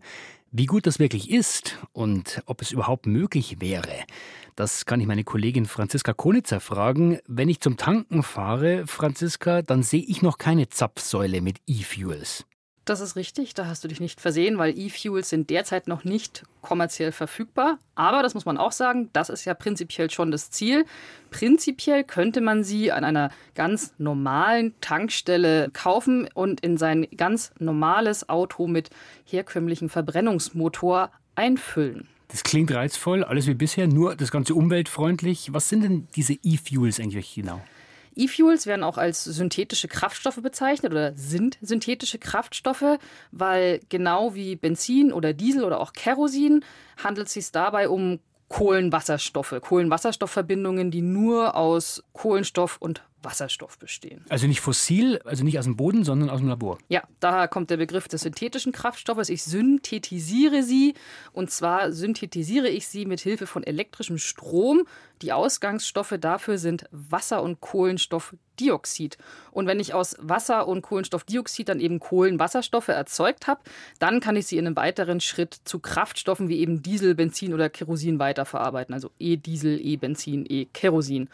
Wie 0.56 0.66
gut 0.66 0.86
das 0.86 1.00
wirklich 1.00 1.32
ist 1.32 1.80
und 1.92 2.40
ob 2.46 2.62
es 2.62 2.70
überhaupt 2.70 3.06
möglich 3.06 3.56
wäre, 3.60 4.04
das 4.54 4.86
kann 4.86 5.00
ich 5.00 5.06
meine 5.08 5.24
Kollegin 5.24 5.66
Franziska 5.66 6.12
Konitzer 6.12 6.60
fragen. 6.60 7.18
Wenn 7.26 7.48
ich 7.48 7.60
zum 7.60 7.76
Tanken 7.76 8.22
fahre, 8.22 8.86
Franziska, 8.86 9.62
dann 9.62 9.82
sehe 9.82 10.04
ich 10.06 10.22
noch 10.22 10.38
keine 10.38 10.68
Zapfsäule 10.68 11.40
mit 11.40 11.56
E-Fuels. 11.66 12.46
Das 12.84 13.00
ist 13.00 13.16
richtig, 13.16 13.54
da 13.54 13.66
hast 13.66 13.82
du 13.82 13.88
dich 13.88 13.98
nicht 13.98 14.20
versehen, 14.20 14.58
weil 14.58 14.78
E-Fuels 14.78 15.30
sind 15.30 15.48
derzeit 15.48 15.88
noch 15.88 16.04
nicht 16.04 16.42
kommerziell 16.60 17.12
verfügbar. 17.12 17.78
Aber 17.94 18.22
das 18.22 18.34
muss 18.34 18.44
man 18.44 18.58
auch 18.58 18.72
sagen, 18.72 19.08
das 19.14 19.30
ist 19.30 19.46
ja 19.46 19.54
prinzipiell 19.54 20.10
schon 20.10 20.30
das 20.30 20.50
Ziel. 20.50 20.84
Prinzipiell 21.30 22.04
könnte 22.04 22.42
man 22.42 22.62
sie 22.62 22.92
an 22.92 23.04
einer 23.04 23.30
ganz 23.54 23.94
normalen 23.96 24.74
Tankstelle 24.82 25.70
kaufen 25.72 26.28
und 26.34 26.60
in 26.60 26.76
sein 26.76 27.06
ganz 27.16 27.52
normales 27.58 28.28
Auto 28.28 28.66
mit 28.66 28.90
herkömmlichem 29.24 29.88
Verbrennungsmotor 29.88 31.10
einfüllen. 31.36 32.08
Das 32.28 32.42
klingt 32.42 32.70
reizvoll, 32.72 33.24
alles 33.24 33.46
wie 33.46 33.54
bisher, 33.54 33.86
nur 33.86 34.14
das 34.14 34.30
Ganze 34.30 34.54
umweltfreundlich. 34.54 35.54
Was 35.54 35.70
sind 35.70 35.84
denn 35.84 36.08
diese 36.16 36.34
E-Fuels 36.42 37.00
eigentlich 37.00 37.34
genau? 37.34 37.62
E-Fuels 38.16 38.66
werden 38.66 38.82
auch 38.84 38.98
als 38.98 39.24
synthetische 39.24 39.88
Kraftstoffe 39.88 40.40
bezeichnet 40.42 40.92
oder 40.92 41.12
sind 41.14 41.58
synthetische 41.60 42.18
Kraftstoffe, 42.18 42.98
weil 43.32 43.80
genau 43.88 44.34
wie 44.34 44.56
Benzin 44.56 45.12
oder 45.12 45.32
Diesel 45.32 45.64
oder 45.64 45.80
auch 45.80 45.92
Kerosin 45.92 46.64
handelt 47.02 47.28
es 47.28 47.34
sich 47.34 47.50
dabei 47.50 47.88
um 47.88 48.20
Kohlenwasserstoffe, 48.48 49.56
Kohlenwasserstoffverbindungen, 49.60 50.90
die 50.90 51.02
nur 51.02 51.56
aus 51.56 52.04
Kohlenstoff 52.12 52.76
und 52.78 53.02
Wasserstoff 53.24 53.78
bestehen. 53.78 54.24
Also 54.28 54.46
nicht 54.46 54.60
fossil, 54.60 55.20
also 55.24 55.44
nicht 55.44 55.58
aus 55.58 55.64
dem 55.64 55.76
Boden, 55.76 56.04
sondern 56.04 56.30
aus 56.30 56.40
dem 56.40 56.48
Labor. 56.48 56.78
Ja, 56.88 57.02
daher 57.20 57.48
kommt 57.48 57.70
der 57.70 57.76
Begriff 57.76 58.08
des 58.08 58.22
synthetischen 58.22 58.72
Kraftstoffes. 58.72 59.28
Ich 59.28 59.42
synthetisiere 59.42 60.62
sie 60.62 60.94
und 61.32 61.50
zwar 61.50 61.92
synthetisiere 61.92 62.68
ich 62.68 62.88
sie 62.88 63.06
mit 63.06 63.20
Hilfe 63.20 63.46
von 63.46 63.64
elektrischem 63.64 64.18
Strom. 64.18 64.86
Die 65.22 65.32
Ausgangsstoffe 65.32 66.16
dafür 66.20 66.58
sind 66.58 66.84
Wasser 66.90 67.42
und 67.42 67.60
Kohlenstoffdioxid. 67.60 69.16
Und 69.52 69.66
wenn 69.66 69.80
ich 69.80 69.94
aus 69.94 70.16
Wasser 70.20 70.68
und 70.68 70.82
Kohlenstoffdioxid 70.82 71.68
dann 71.68 71.80
eben 71.80 72.00
Kohlenwasserstoffe 72.00 72.88
erzeugt 72.88 73.46
habe, 73.46 73.62
dann 73.98 74.20
kann 74.20 74.36
ich 74.36 74.46
sie 74.46 74.58
in 74.58 74.66
einem 74.66 74.76
weiteren 74.76 75.20
Schritt 75.20 75.56
zu 75.64 75.78
Kraftstoffen 75.78 76.48
wie 76.48 76.58
eben 76.58 76.82
Diesel, 76.82 77.14
Benzin 77.14 77.54
oder 77.54 77.70
Kerosin 77.70 78.18
weiterverarbeiten. 78.18 78.92
Also 78.92 79.10
E-Diesel, 79.18 79.80
E-Benzin, 79.80 80.44
E-Kerosin. 80.48 81.28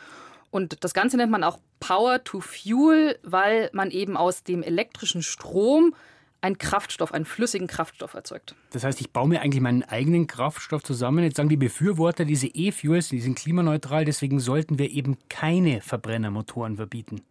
Und 0.51 0.83
das 0.85 0.95
Ganze 0.95 1.17
nennt 1.17 1.31
man 1.31 1.45
auch 1.45 1.59
Power 1.79 2.23
to 2.25 2.41
Fuel, 2.41 3.19
weil 3.23 3.71
man 3.73 3.91
eben 3.91 4.17
aus 4.17 4.43
dem 4.43 4.63
elektrischen 4.63 5.23
Strom 5.23 5.95
einen 6.43 6.59
Kraftstoff, 6.59 7.13
einen 7.13 7.25
flüssigen 7.25 7.67
Kraftstoff 7.67 8.15
erzeugt. 8.15 8.55
Das 8.71 8.85
heißt, 8.85 9.01
ich 9.01 9.11
baue 9.11 9.29
mir 9.29 9.43
eigentlich 9.43 9.61
meinen 9.61 9.83
eigenen 9.83 10.27
Kraftstoff 10.27 10.83
zusammen. 10.83 11.25
Jetzt 11.25 11.37
sagen 11.37 11.49
die 11.49 11.57
Befürworter, 11.57 12.25
diese 12.25 12.47
E-Fuels, 12.47 13.09
die 13.09 13.21
sind 13.21 13.37
klimaneutral, 13.37 14.05
deswegen 14.05 14.41
sollten 14.41 14.79
wir 14.79 14.91
eben 14.91 15.19
keine 15.29 15.81
Verbrennermotoren 15.83 16.77
verbieten. 16.77 17.23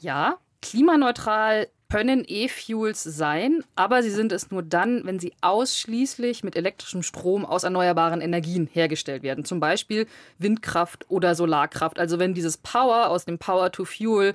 Ja, 0.00 0.38
klimaneutral 0.60 1.68
können 1.92 2.24
E-Fuels 2.26 3.02
sein, 3.02 3.62
aber 3.76 4.02
sie 4.02 4.08
sind 4.08 4.32
es 4.32 4.50
nur 4.50 4.62
dann, 4.62 5.04
wenn 5.04 5.18
sie 5.18 5.34
ausschließlich 5.42 6.42
mit 6.42 6.56
elektrischem 6.56 7.02
Strom 7.02 7.44
aus 7.44 7.64
erneuerbaren 7.64 8.22
Energien 8.22 8.66
hergestellt 8.66 9.22
werden. 9.22 9.44
Zum 9.44 9.60
Beispiel 9.60 10.06
Windkraft 10.38 11.04
oder 11.10 11.34
Solarkraft. 11.34 11.98
Also 11.98 12.18
wenn 12.18 12.32
dieses 12.32 12.56
Power 12.56 13.10
aus 13.10 13.26
dem 13.26 13.38
Power 13.38 13.70
to 13.72 13.84
Fuel 13.84 14.32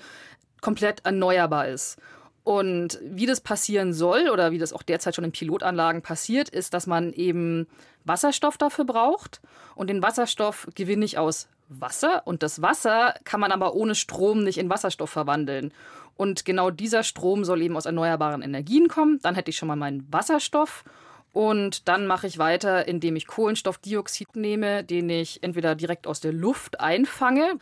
komplett 0.62 1.04
erneuerbar 1.04 1.68
ist. 1.68 1.98
Und 2.44 3.00
wie 3.02 3.26
das 3.26 3.42
passieren 3.42 3.92
soll 3.92 4.30
oder 4.30 4.52
wie 4.52 4.60
das 4.60 4.72
auch 4.72 4.84
derzeit 4.84 5.16
schon 5.16 5.26
in 5.26 5.32
Pilotanlagen 5.32 6.04
passiert, 6.04 6.50
ist, 6.50 6.76
dass 6.76 6.86
man 6.86 7.12
eben 7.12 7.66
Wasserstoff 8.06 8.60
dafür 8.60 8.86
braucht. 8.86 9.42
Und 9.74 9.90
den 9.90 10.04
Wasserstoff 10.04 10.68
gewinne 10.76 11.06
ich 11.06 11.18
aus 11.18 11.48
Wasser. 11.70 12.24
Und 12.26 12.44
das 12.44 12.62
Wasser 12.62 13.16
kann 13.24 13.40
man 13.40 13.52
aber 13.52 13.74
ohne 13.74 13.96
Strom 13.96 14.44
nicht 14.44 14.58
in 14.58 14.70
Wasserstoff 14.70 15.10
verwandeln. 15.10 15.74
Und 16.16 16.46
genau 16.46 16.72
dieser 16.72 17.04
Strom 17.04 17.46
soll 17.46 17.62
eben 17.62 17.78
aus 17.78 17.86
erneuerbaren 17.86 18.42
Energien 18.42 18.88
kommen. 18.88 19.20
Dann 19.22 19.36
hätte 19.36 19.52
ich 19.52 19.58
schon 19.58 19.68
mal 19.68 19.76
meinen 19.76 20.08
Wasserstoff. 20.12 20.84
Und 21.34 21.88
dann 21.88 22.08
mache 22.08 22.26
ich 22.26 22.40
weiter, 22.40 22.88
indem 22.88 23.16
ich 23.16 23.28
Kohlenstoffdioxid 23.28 24.36
nehme, 24.36 24.84
den 24.84 25.10
ich 25.10 25.44
entweder 25.44 25.76
direkt 25.76 26.08
aus 26.08 26.20
der 26.20 26.34
Luft 26.34 26.80
einfange 26.80 27.60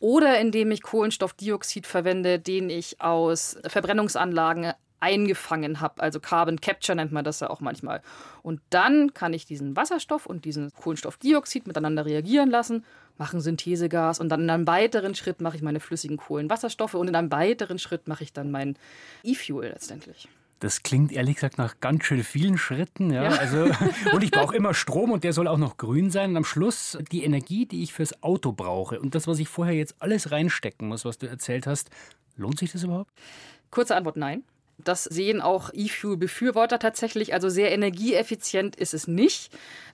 oder 0.00 0.38
indem 0.38 0.70
ich 0.72 0.82
Kohlenstoffdioxid 0.82 1.86
verwende, 1.86 2.38
den 2.38 2.68
ich 2.70 3.00
aus 3.00 3.56
Verbrennungsanlagen 3.66 4.72
eingefangen 5.04 5.80
habe. 5.80 6.02
Also 6.02 6.18
Carbon 6.18 6.60
Capture 6.60 6.96
nennt 6.96 7.12
man 7.12 7.24
das 7.24 7.40
ja 7.40 7.50
auch 7.50 7.60
manchmal. 7.60 8.00
Und 8.42 8.60
dann 8.70 9.12
kann 9.12 9.34
ich 9.34 9.44
diesen 9.44 9.76
Wasserstoff 9.76 10.24
und 10.24 10.46
diesen 10.46 10.72
Kohlenstoffdioxid 10.72 11.66
miteinander 11.66 12.06
reagieren 12.06 12.50
lassen, 12.50 12.84
mache 13.18 13.36
ein 13.36 13.40
Synthesegas 13.40 14.18
und 14.18 14.30
dann 14.30 14.40
in 14.40 14.50
einem 14.50 14.66
weiteren 14.66 15.14
Schritt 15.14 15.42
mache 15.42 15.56
ich 15.56 15.62
meine 15.62 15.80
flüssigen 15.80 16.16
Kohlenwasserstoffe 16.16 16.94
und 16.94 17.08
in 17.08 17.14
einem 17.14 17.30
weiteren 17.30 17.78
Schritt 17.78 18.08
mache 18.08 18.24
ich 18.24 18.32
dann 18.32 18.50
mein 18.50 18.76
E-Fuel 19.22 19.68
letztendlich. 19.68 20.28
Das 20.60 20.82
klingt 20.82 21.12
ehrlich 21.12 21.34
gesagt 21.34 21.58
nach 21.58 21.80
ganz 21.80 22.04
schön 22.04 22.24
vielen 22.24 22.56
Schritten. 22.56 23.12
Ja? 23.12 23.24
ja. 23.24 23.30
Also, 23.38 23.70
und 24.12 24.24
ich 24.24 24.30
brauche 24.30 24.56
immer 24.56 24.72
Strom 24.72 25.12
und 25.12 25.22
der 25.22 25.34
soll 25.34 25.46
auch 25.46 25.58
noch 25.58 25.76
grün 25.76 26.10
sein. 26.10 26.30
Und 26.30 26.38
am 26.38 26.44
Schluss 26.44 26.96
die 27.12 27.24
Energie, 27.24 27.66
die 27.66 27.82
ich 27.82 27.92
fürs 27.92 28.22
Auto 28.22 28.52
brauche 28.52 28.98
und 28.98 29.14
das, 29.14 29.26
was 29.26 29.38
ich 29.38 29.48
vorher 29.48 29.74
jetzt 29.74 29.96
alles 29.98 30.30
reinstecken 30.30 30.88
muss, 30.88 31.04
was 31.04 31.18
du 31.18 31.26
erzählt 31.26 31.66
hast, 31.66 31.90
lohnt 32.36 32.58
sich 32.58 32.72
das 32.72 32.82
überhaupt? 32.82 33.10
Kurze 33.70 33.96
Antwort, 33.96 34.16
nein. 34.16 34.44
Das 34.78 35.04
sehen 35.04 35.40
auch 35.40 35.70
E-Fuel-Befürworter 35.72 36.78
tatsächlich. 36.78 37.32
Also 37.32 37.48
sehr 37.48 37.72
energieeffizient 37.72 38.76
ist 38.76 38.94
es 38.94 39.06
nicht. 39.06 39.50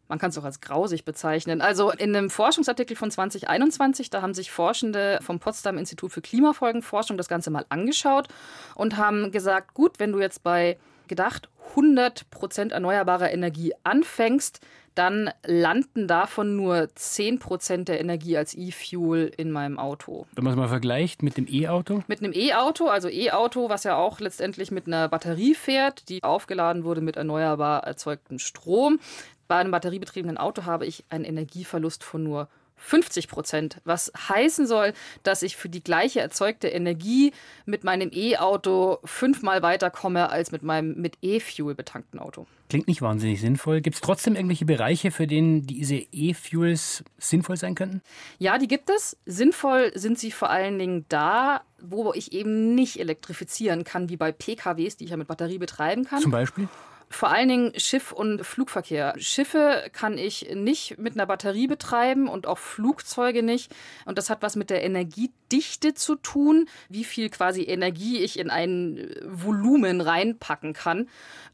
Man 0.09 0.19
kann 0.19 0.31
es 0.31 0.39
auch 0.39 0.45
als 0.45 0.61
grausig 0.61 1.05
bezeichnen. 1.05 1.61
Also 1.61 1.93
in 1.93 2.17
einem 2.17 2.31
Forschungsartikel 2.31 2.97
von 2.97 3.11
2021, 3.11 4.11
da 4.11 4.23
haben 4.23 4.35
sich 4.35 4.51
Forschende 4.51 5.21
vom 5.23 5.39
Potsdam 5.39 5.79
Institut 5.79 6.11
für 6.11 6.21
Klimafolgenforschung 6.21 7.17
das 7.17 7.29
Ganze 7.29 7.51
mal 7.51 7.65
angeschaut 7.69 8.27
und 8.75 8.97
haben 8.97 9.31
gesagt, 9.31 9.75
gut, 9.75 10.01
wenn 10.01 10.11
du 10.11 10.19
jetzt 10.19 10.43
bei 10.43 10.79
gedacht 11.07 11.49
100 11.71 12.29
Prozent 12.31 12.73
erneuerbarer 12.73 13.31
Energie 13.31 13.73
anfängst, 13.85 14.61
dann 14.95 15.31
landen 15.47 16.07
davon 16.07 16.57
nur 16.57 16.89
10 16.95 17.39
Prozent 17.39 17.89
der 17.89 18.01
Energie 18.01 18.37
als 18.37 18.55
E-Fuel 18.55 19.33
in 19.37 19.51
meinem 19.51 19.79
Auto. 19.79 20.27
Wenn 20.35 20.45
man 20.45 20.53
es 20.53 20.59
mal 20.59 20.69
vergleicht 20.69 21.23
mit 21.23 21.37
dem 21.37 21.47
E-Auto? 21.49 22.03
Mit 22.07 22.23
einem 22.23 22.33
E-Auto, 22.33 22.89
also 22.89 23.09
E-Auto, 23.09 23.69
was 23.69 23.85
ja 23.85 23.97
auch 23.97 24.21
letztendlich 24.21 24.71
mit 24.71 24.87
einer 24.87 25.09
Batterie 25.09 25.55
fährt, 25.55 26.09
die 26.09 26.23
aufgeladen 26.23 26.85
wurde 26.85 27.01
mit 27.01 27.17
erneuerbar 27.17 27.85
erzeugtem 27.85 28.39
Strom. 28.39 29.01
Bei 29.49 29.57
einem 29.57 29.71
batteriebetriebenen 29.71 30.39
Auto 30.39 30.65
habe 30.65 30.87
ich 30.87 31.05
einen 31.09 31.25
Energieverlust 31.25 32.05
von 32.05 32.23
nur 32.23 32.49
50 32.81 33.29
Prozent, 33.29 33.81
was 33.85 34.11
heißen 34.29 34.67
soll, 34.67 34.93
dass 35.23 35.43
ich 35.43 35.57
für 35.57 35.69
die 35.69 35.85
gleiche 35.85 36.21
erzeugte 36.21 36.69
Energie 36.69 37.33
mit 37.67 37.85
meinem 37.85 38.11
E-Auto 38.13 38.99
fünfmal 39.05 39.63
weiterkomme 39.63 40.31
als 40.31 40.51
mit 40.51 40.63
meinem 40.63 41.01
mit 41.01 41.19
E-Fuel 41.23 41.75
betankten 41.75 42.19
Auto. 42.19 42.47
Klingt 42.69 42.89
nicht 42.89 43.03
wahnsinnig 43.03 43.41
sinnvoll. 43.41 43.81
Gibt 43.81 43.97
es 43.97 44.01
trotzdem 44.01 44.37
irgendwelche 44.37 44.65
Bereiche, 44.65 45.11
für 45.11 45.27
denen 45.27 45.67
diese 45.67 45.97
E-Fuels 45.97 47.05
sinnvoll 47.19 47.57
sein 47.57 47.75
könnten? 47.75 48.01
Ja, 48.39 48.59
die 48.59 48.69
gibt 48.69 48.91
es. 48.91 49.17
Sinnvoll 49.27 49.91
sind 49.95 50.19
sie 50.19 50.31
vor 50.31 50.51
allen 50.51 50.79
Dingen 50.79 51.05
da, 51.09 51.63
wo 51.81 52.13
ich 52.13 52.33
eben 52.33 52.75
nicht 52.75 53.01
elektrifizieren 53.01 53.85
kann, 53.85 54.09
wie 54.09 54.17
bei 54.17 54.31
PKWs, 54.31 54.97
die 54.97 55.05
ich 55.05 55.11
ja 55.11 55.17
mit 55.17 55.27
Batterie 55.27 55.59
betreiben 55.59 56.05
kann. 56.05 56.21
Zum 56.21 56.31
Beispiel? 56.31 56.69
Vor 57.13 57.31
allen 57.31 57.49
Dingen 57.49 57.73
Schiff- 57.77 58.13
und 58.13 58.47
Flugverkehr. 58.47 59.15
Schiffe 59.19 59.83
kann 59.93 60.17
ich 60.17 60.55
nicht 60.55 60.97
mit 60.97 61.15
einer 61.15 61.27
Batterie 61.27 61.67
betreiben 61.67 62.29
und 62.29 62.47
auch 62.47 62.59
Flugzeuge 62.59 63.43
nicht. 63.43 63.75
Und 64.05 64.17
das 64.17 64.31
hat 64.31 64.43
was 64.43 64.55
mit 64.55 64.71
der 64.71 64.85
Energiedichte 64.85 65.93
zu 65.95 66.15
tun, 66.15 66.69
wie 66.89 67.03
viel 67.03 67.29
quasi 67.29 67.65
Energie 67.65 68.19
ich 68.19 68.39
in 68.39 68.49
ein 68.49 69.13
Volumen 69.25 70.01
reinpacken 70.01 70.73
kann. 70.73 71.09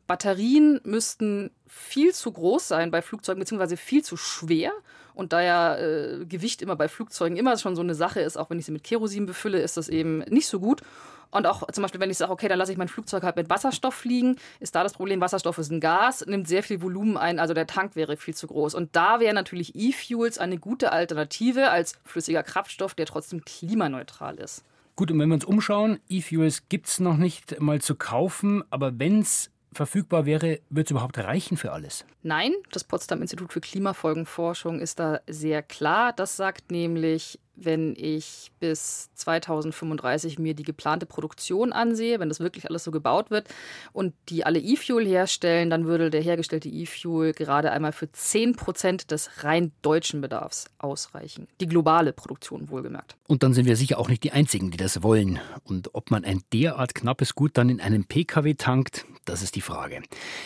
Batterien 0.07 0.79
müssten 0.85 1.51
viel 1.67 2.13
zu 2.13 2.33
groß 2.33 2.69
sein 2.69 2.91
bei 2.91 3.01
Flugzeugen, 3.01 3.41
beziehungsweise 3.41 3.79
viel 3.79 4.05
zu 4.05 4.19
schwer. 4.19 4.73
Und 5.15 5.33
da 5.33 5.41
ja 5.41 5.77
äh, 5.79 6.27
Gewicht 6.27 6.61
immer 6.61 6.77
bei 6.77 6.89
Flugzeugen 6.89 7.39
immer 7.39 7.57
schon 7.57 7.77
so 7.77 7.83
eine 7.83 7.95
Sache 7.95 8.21
ist, 8.21 8.37
auch 8.37 8.51
wenn 8.51 8.59
ich 8.59 8.67
sie 8.67 8.73
mit 8.73 8.85
Kerosin 8.85 9.25
befülle, 9.25 9.63
ist 9.63 9.79
das 9.79 9.89
eben 9.89 10.19
nicht 10.29 10.49
so 10.49 10.61
gut. 10.61 10.83
Und 11.31 11.47
auch 11.47 11.67
zum 11.71 11.83
Beispiel, 11.83 12.01
wenn 12.01 12.11
ich 12.11 12.19
sage, 12.19 12.33
okay, 12.33 12.49
dann 12.49 12.59
lasse 12.59 12.73
ich 12.73 12.79
mein 12.79 12.89
Flugzeug 12.89 13.23
halt 13.23 13.37
mit 13.37 13.51
Wasserstoff 13.51 13.95
fliegen, 13.95 14.37
ist 14.61 14.75
da 14.75 14.83
das 14.83 14.95
Problem, 14.95 15.21
Wasserstoff 15.21 15.59
ist 15.59 15.71
ein 15.71 15.81
Gas, 15.81 16.25
nimmt 16.27 16.49
sehr 16.49 16.63
viel 16.63 16.83
Volumen 16.83 17.17
ein, 17.17 17.39
also 17.39 17.55
der 17.55 17.67
Tank 17.67 17.97
wäre 17.97 18.17
viel 18.17 18.35
zu 18.35 18.47
groß. 18.47 18.75
Und 18.75 18.95
da 18.97 19.21
wäre 19.21 19.35
natürlich 19.35 19.75
E-Fuels 19.75 20.39
eine 20.39 20.59
gute 20.59 20.93
Alternative 20.93 21.71
als 21.71 21.95
flüssiger 22.05 22.43
Kraftstoff, 22.43 22.95
der 22.95 23.07
trotzdem 23.07 23.45
klimaneutral 23.45 24.37
ist. 24.37 24.65
Gut, 24.97 25.11
und 25.11 25.19
wenn 25.19 25.29
wir 25.29 25.35
uns 25.35 25.45
umschauen, 25.45 25.99
E-Fuels 26.09 26.69
gibt 26.69 26.87
es 26.87 27.01
noch 27.01 27.19
nicht 27.19 27.61
mal 27.61 27.81
zu 27.83 27.97
kaufen, 27.97 28.65
aber 28.71 28.99
wenn 28.99 29.21
es 29.21 29.51
verfügbar 29.77 30.27
wäre, 30.27 30.61
wird 30.71 30.87
es 30.87 30.91
überhaupt 30.91 31.19
reichen 31.19 31.57
für 31.57 31.73
alles? 31.73 32.05
Nein, 32.23 32.53
das 32.73 32.83
Potsdam 32.83 33.21
Institut 33.21 33.53
für 33.53 33.61
Klimafolgenforschung 33.61 34.81
ist 34.81 34.99
da 34.99 35.21
sehr 35.29 35.63
klar. 35.63 36.13
Das 36.13 36.37
sagt 36.37 36.71
nämlich, 36.71 37.39
wenn 37.57 37.95
ich 37.97 38.53
bis 38.61 39.11
2035 39.15 40.39
mir 40.39 40.55
die 40.55 40.63
geplante 40.63 41.07
Produktion 41.07 41.73
ansehe, 41.73 42.21
wenn 42.21 42.29
das 42.29 42.41
wirklich 42.41 42.69
alles 42.69 42.85
so 42.85 42.91
gebaut 42.91 43.31
wird 43.31 43.49
und 43.93 44.15
die 44.29 44.45
alle 44.45 44.59
E-Fuel 44.59 45.07
herstellen, 45.07 45.71
dann 45.71 45.87
würde 45.87 46.11
der 46.11 46.21
hergestellte 46.21 46.69
E-Fuel 46.69 47.33
gerade 47.33 47.73
einmal 47.73 47.93
für 47.93 48.11
10 48.11 48.57
Prozent 48.57 49.11
des 49.11 49.45
rein 49.45 49.73
deutschen 49.83 50.21
Bedarfs 50.21 50.67
ausreichen. 50.79 51.49
Die 51.61 51.67
globale 51.67 52.13
Produktion 52.13 52.69
wohlgemerkt. 52.69 53.17
Und 53.27 53.43
dann 53.43 53.55
sind 53.55 53.67
wir 53.67 53.77
sicher 53.77 53.99
auch 53.99 54.09
nicht 54.09 54.23
die 54.23 54.33
Einzigen, 54.33 54.71
die 54.71 54.77
das 54.77 55.03
wollen. 55.03 55.41
Und 55.65 55.95
ob 55.95 56.11
man 56.11 56.25
ein 56.25 56.43
derart 56.53 56.95
knappes 56.95 57.35
Gut 57.35 57.53
dann 57.55 57.71
in 57.71 57.81
einem 57.81 58.05
Pkw 58.05 58.55
tankt, 58.55 59.07
das 59.25 59.43
ist 59.43 59.57
die 59.57 59.61
Frage. 59.61 60.03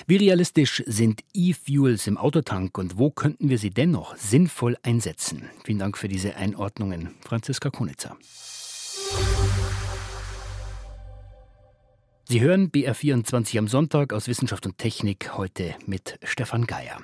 Wie 0.06 0.16
realistisch 0.16 0.82
sind 0.86 1.22
E-Fuels 1.34 2.06
im 2.06 2.16
Autotank 2.16 2.78
und 2.78 2.98
wo 2.98 3.10
könnten 3.10 3.48
wir 3.48 3.58
sie 3.58 3.70
dennoch 3.70 4.16
sinnvoll 4.16 4.76
einsetzen? 4.82 5.50
Vielen 5.64 5.78
Dank 5.78 5.98
für 5.98 6.08
diese 6.08 6.36
Einordnungen. 6.36 6.99
Franziska 7.20 7.70
Konitzer. 7.70 8.16
Sie 12.30 12.40
hören 12.40 12.70
BR24 12.70 13.58
am 13.58 13.66
Sonntag 13.66 14.12
aus 14.12 14.28
Wissenschaft 14.28 14.64
und 14.64 14.78
Technik 14.78 15.36
heute 15.36 15.74
mit 15.86 16.16
Stefan 16.22 16.64
Geier. 16.64 16.98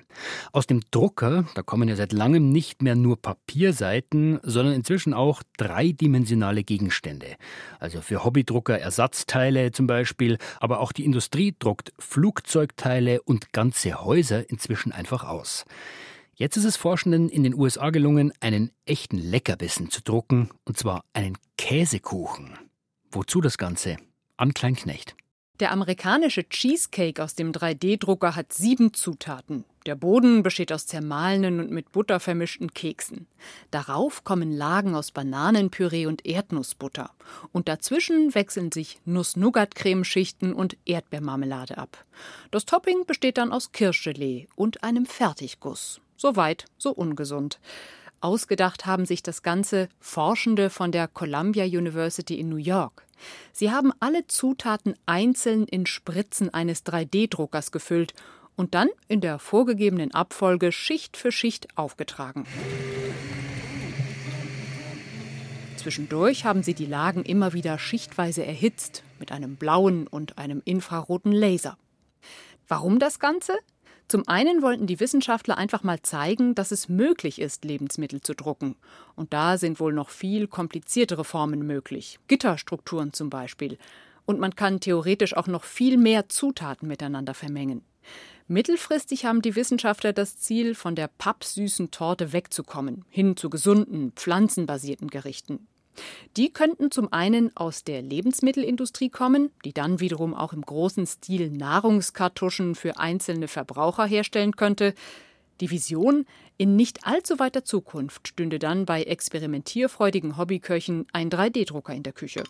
Aus 0.53 0.69
dem 0.69 0.83
Drucker, 0.93 1.47
da 1.57 1.63
kommen 1.63 1.89
ja 1.89 1.97
seit 1.97 2.13
langem 2.13 2.53
nicht 2.53 2.81
mehr 2.81 2.95
nur 2.95 3.21
Papierseiten, 3.21 4.39
sondern 4.45 4.73
inzwischen 4.73 5.15
auch 5.15 5.43
dreidimensionale 5.57 6.63
Gegenstände. 6.63 7.35
Also 7.81 8.03
für 8.03 8.23
Hobbydrucker 8.23 8.79
Ersatzteile 8.79 9.73
zum 9.73 9.89
Beispiel, 9.89 10.39
aber 10.61 10.79
auch 10.79 10.93
die 10.93 11.05
Industrie 11.05 11.57
druckt 11.59 11.93
Flugzeugteile 11.99 13.21
und 13.21 13.53
ganze 13.53 14.05
Häuser 14.05 14.49
inzwischen 14.49 14.93
einfach 14.93 15.25
aus. 15.25 15.65
Jetzt 16.39 16.59
ist 16.59 16.65
es 16.67 16.77
Forschenden 16.77 17.31
in 17.31 17.45
den 17.45 17.55
USA 17.55 17.89
gelungen, 17.89 18.31
einen 18.41 18.71
echten 18.85 19.17
Leckerbissen 19.17 19.91
zu 19.91 20.03
drucken, 20.03 20.51
und 20.67 20.77
zwar 20.77 21.03
einen 21.15 21.39
Käsekuchen. 21.57 22.59
Wozu 23.11 23.41
das 23.41 23.57
Ganze? 23.57 23.97
An 24.37 24.53
Kleinknecht. 24.53 25.17
Der 25.61 25.73
amerikanische 25.73 26.47
Cheesecake 26.47 27.25
aus 27.25 27.37
dem 27.37 27.53
3D-Drucker 27.53 28.37
hat 28.37 28.53
sieben 28.53 28.93
Zutaten. 28.93 29.65
Der 29.87 29.95
Boden 29.95 30.43
besteht 30.43 30.71
aus 30.75 30.87
zermahlenen 30.87 31.59
und 31.59 31.71
mit 31.71 31.93
Butter 31.93 32.21
vermischten 32.21 32.75
Keksen. 32.75 33.27
Darauf 33.71 34.23
kommen 34.23 34.53
Lagen 34.53 34.95
aus 34.95 35.13
Bananenpüree 35.13 36.05
und 36.05 36.27
Erdnussbutter. 36.27 37.13
Und 37.53 37.69
dazwischen 37.69 38.35
wechseln 38.35 38.73
sich 38.73 39.01
Nuss-Nougat-Cremeschichten 39.07 40.53
und 40.53 40.77
Erdbeermarmelade 40.85 41.79
ab. 41.79 42.05
Das 42.51 42.67
Topping 42.67 43.07
besteht 43.07 43.39
dann 43.39 43.53
aus 43.53 43.73
Kirschgelee 43.73 44.49
und 44.55 44.85
einem 44.85 45.07
Fertigguss. 45.07 46.03
So 46.17 46.37
weit, 46.37 46.65
so 46.79 46.91
ungesund. 46.91 47.59
Ausgedacht 48.21 48.87
haben 48.87 49.05
sich 49.05 49.23
das 49.23 49.43
Ganze 49.43 49.89
Forschende 50.01 50.71
von 50.71 50.91
der 50.91 51.07
Columbia 51.09 51.65
University 51.65 52.41
in 52.41 52.49
New 52.49 52.57
York. 52.57 53.07
Sie 53.53 53.71
haben 53.71 53.93
alle 54.01 54.27
Zutaten 54.27 54.95
einzeln 55.07 55.67
in 55.67 55.87
Spritzen 55.87 56.53
eines 56.53 56.85
3D-Druckers 56.85 57.71
gefüllt 57.71 58.15
und 58.57 58.75
dann 58.75 58.89
in 59.09 59.21
der 59.21 59.39
vorgegebenen 59.39 60.13
Abfolge 60.13 60.73
Schicht 60.73 61.17
für 61.17 61.31
Schicht 61.31 61.69
aufgetragen. 61.77 62.47
Zwischendurch 65.77 66.45
haben 66.45 66.63
sie 66.63 66.75
die 66.75 66.87
Lagen 66.87 67.23
immer 67.23 67.53
wieder 67.53 67.79
schichtweise 67.79 68.45
erhitzt 68.45 69.05
mit 69.21 69.31
einem 69.31 69.57
blauen 69.57 70.07
und 70.07 70.39
einem 70.39 70.63
infraroten 70.65 71.33
Laser. 71.33 71.77
Warum 72.67 72.99
das 72.99 73.21
Ganze? 73.21 73.57
Zum 74.09 74.29
einen 74.29 74.63
wollten 74.63 74.87
die 74.87 75.01
Wissenschaftler 75.01 75.59
einfach 75.59 75.83
mal 75.83 76.01
zeigen, 76.01 76.55
dass 76.55 76.71
es 76.71 76.89
möglich 76.89 77.41
ist, 77.41 77.65
Lebensmittel 77.65 78.21
zu 78.21 78.35
drucken. 78.35 78.77
Und 79.17 79.33
da 79.33 79.59
sind 79.59 79.81
wohl 79.81 79.93
noch 79.93 80.11
viel 80.11 80.47
kompliziertere 80.47 81.25
Formen 81.25 81.67
möglich. 81.67 82.21
Gitterstrukturen 82.29 83.13
zum 83.13 83.31
Beispiel. 83.31 83.79
Und 84.25 84.39
man 84.39 84.55
kann 84.55 84.79
theoretisch 84.79 85.37
auch 85.37 85.49
noch 85.49 85.65
viel 85.65 85.97
mehr 85.97 86.29
Zutaten 86.29 86.87
miteinander 86.87 87.35
vermengen. 87.35 87.83
Mittelfristig 88.47 89.25
haben 89.25 89.43
die 89.43 89.57
Wissenschaftler 89.57 90.13
das 90.13 90.39
Ziel, 90.39 90.77
von 90.77 90.95
der 90.95 91.09
pappsüßen 91.09 91.91
Torte 91.91 92.33
wegzukommen, 92.33 93.05
hin 93.09 93.37
zu 93.37 93.51
gesunden, 93.51 94.13
pflanzenbasierten 94.13 95.09
Gerichten. 95.09 95.67
Die 96.37 96.53
könnten 96.53 96.91
zum 96.91 97.13
einen 97.13 97.57
aus 97.57 97.85
der 97.85 98.03
Lebensmittelindustrie 98.03 99.11
kommen, 99.11 99.51
die 99.65 99.73
dann 99.73 100.01
wiederum 100.01 100.35
auch 100.35 100.53
im 100.53 100.63
großen 100.63 101.07
Stil 101.07 101.51
Nahrungskartuschen 101.51 102.75
für 102.75 102.99
einzelne 102.99 103.49
Verbraucher 103.49 104.07
herstellen 104.07 104.57
könnte. 104.57 104.95
Die 105.61 105.71
Vision, 105.71 106.27
in 106.59 106.77
nicht 106.77 107.07
allzu 107.07 107.39
weiter 107.39 107.65
Zukunft 107.65 108.29
stünde 108.29 108.59
dann 108.59 108.85
bei 108.85 109.03
experimentierfreudigen 109.03 110.37
Hobbyköchen 110.37 111.07
ein 111.13 111.31
3D-Drucker 111.31 111.95
in 111.95 112.03
der 112.03 112.13
Küche. 112.13 112.45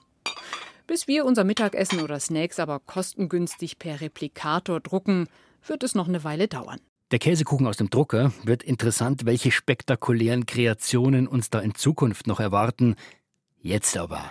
Bis 0.87 1.09
wir 1.09 1.25
unser 1.25 1.45
Mittagessen 1.45 2.01
oder 2.01 2.21
Snacks 2.21 2.59
aber 2.59 2.81
kostengünstig 2.81 3.79
per 3.79 4.01
Replikator 4.01 4.81
drucken, 4.81 5.29
wird 5.67 5.83
es 5.83 5.95
noch 5.95 6.09
eine 6.09 6.23
Weile 6.25 6.49
dauern. 6.49 6.81
Der 7.13 7.21
Käsekuchen 7.21 7.69
aus 7.69 7.77
dem 7.77 7.91
Drucker 7.91 8.33
wird 8.43 8.65
interessant, 8.65 9.27
welche 9.27 9.53
spektakulären 9.53 10.47
Kreationen 10.47 11.29
uns 11.29 11.51
da 11.51 11.61
in 11.61 11.75
Zukunft 11.77 12.27
noch 12.27 12.41
erwarten. 12.41 12.97
Jetzt 13.67 13.99
aber. 13.99 14.31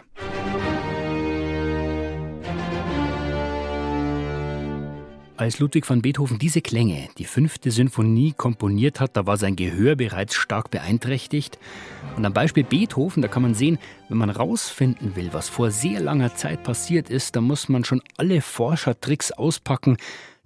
Als 5.35 5.59
Ludwig 5.59 5.89
van 5.89 6.01
Beethoven 6.01 6.39
diese 6.39 6.61
Klänge, 6.61 7.09
die 7.17 7.25
fünfte 7.25 7.69
Sinfonie, 7.69 8.31
komponiert 8.31 9.01
hat, 9.01 9.17
da 9.17 9.25
war 9.25 9.35
sein 9.35 9.57
Gehör 9.57 9.97
bereits 9.97 10.35
stark 10.35 10.71
beeinträchtigt. 10.71 11.59
Und 12.15 12.25
am 12.25 12.31
Beispiel 12.31 12.63
Beethoven, 12.63 13.21
da 13.21 13.27
kann 13.27 13.41
man 13.41 13.55
sehen, 13.55 13.77
wenn 14.07 14.17
man 14.17 14.29
rausfinden 14.29 15.17
will, 15.17 15.33
was 15.33 15.49
vor 15.49 15.69
sehr 15.69 15.99
langer 15.99 16.33
Zeit 16.35 16.63
passiert 16.63 17.09
ist, 17.09 17.35
da 17.35 17.41
muss 17.41 17.67
man 17.67 17.83
schon 17.83 18.01
alle 18.15 18.39
Forschertricks 18.39 19.33
auspacken, 19.33 19.97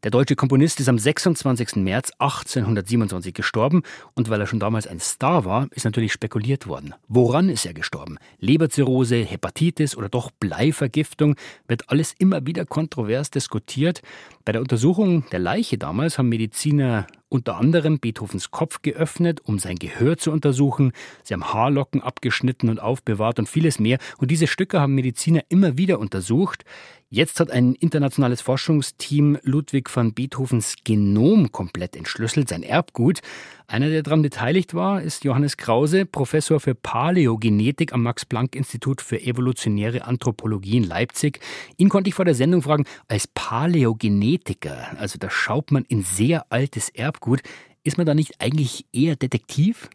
der 0.04 0.12
deutsche 0.12 0.36
Komponist 0.36 0.80
ist 0.80 0.88
am 0.88 0.98
26. 0.98 1.78
März 1.78 2.12
1827 2.20 3.34
gestorben 3.34 3.84
und 4.14 4.30
weil 4.30 4.40
er 4.40 4.48
schon 4.48 4.60
damals 4.60 4.88
ein 4.88 5.00
Star 5.00 5.44
war, 5.46 5.68
ist 5.72 5.84
natürlich 5.86 6.14
spekuliert 6.14 6.68
worden. 6.68 6.94
Woran 7.08 7.50
ist 7.50 7.66
er 7.66 7.74
gestorben? 7.74 8.18
Leberzirrhose, 8.40 9.18
Hepatitis 9.18 9.98
oder 9.98 10.08
doch 10.08 10.32
Bleivergiftung? 10.32 11.36
Wird 11.68 11.90
alles 11.90 12.14
immer 12.18 12.46
wieder 12.46 12.66
kontrovers 12.66 13.30
diskutiert. 13.30 14.02
Bei 14.46 14.54
der 14.54 14.62
Untersuchung 14.62 15.26
der 15.32 15.40
Leiche 15.40 15.78
damals 15.78 16.18
haben 16.18 16.30
Mediziner 16.30 17.06
unter 17.30 17.58
anderem 17.58 18.00
Beethovens 18.00 18.52
Kopf 18.52 18.82
geöffnet, 18.82 19.42
um 19.44 19.60
sein 19.60 19.78
Gehör 19.78 20.18
zu 20.18 20.32
untersuchen. 20.32 20.92
Sie 21.24 21.34
haben 21.34 21.54
Haarlocken 21.54 22.02
abgeschnitten 22.02 22.70
und 22.70 22.82
aufbewahrt 22.82 23.40
und 23.40 23.48
vieles 23.48 23.80
mehr. 23.80 24.00
Und 24.18 24.32
diese 24.32 24.48
Stücke 24.48 24.82
haben 24.82 24.96
Mediziner 24.96 25.44
immer 25.50 25.78
wieder 25.78 26.00
untersucht. 26.00 26.66
Jetzt 27.12 27.40
hat 27.40 27.50
ein 27.50 27.74
internationales 27.74 28.42
Forschungsteam 28.42 29.40
Ludwig 29.42 29.96
van 29.96 30.14
Beethovens 30.14 30.76
Genom 30.84 31.52
komplett 31.52 31.96
entschlüsselt, 31.96 32.50
sein 32.50 32.62
Erbgut. 32.62 33.22
Einer, 33.70 33.92
der 33.92 34.02
daran 34.02 34.24
beteiligt 34.24 34.74
war, 34.74 35.00
ist 35.00 35.24
Johannes 35.26 35.56
Krause, 35.56 36.08
Professor 36.08 36.60
für 36.60 36.74
Paläogenetik 36.74 37.94
am 37.94 38.02
Max-Planck-Institut 38.02 39.00
für 39.00 39.22
evolutionäre 39.22 40.06
Anthropologie 40.06 40.78
in 40.78 40.86
Leipzig. 40.86 41.40
Ihn 41.78 41.88
konnte 41.88 42.08
ich 42.08 42.16
vor 42.16 42.26
der 42.26 42.34
Sendung 42.34 42.64
fragen, 42.64 42.86
als 43.08 43.28
Paläogenetiker, 43.28 44.98
also 44.98 45.20
da 45.20 45.30
schaut 45.30 45.70
man 45.70 45.86
in 45.86 46.02
sehr 46.02 46.52
altes 46.52 46.90
Erbgut, 46.90 47.42
ist 47.84 47.98
man 47.98 48.08
da 48.08 48.16
nicht 48.16 48.42
eigentlich 48.42 48.88
eher 48.92 49.16
Detektiv? 49.16 49.92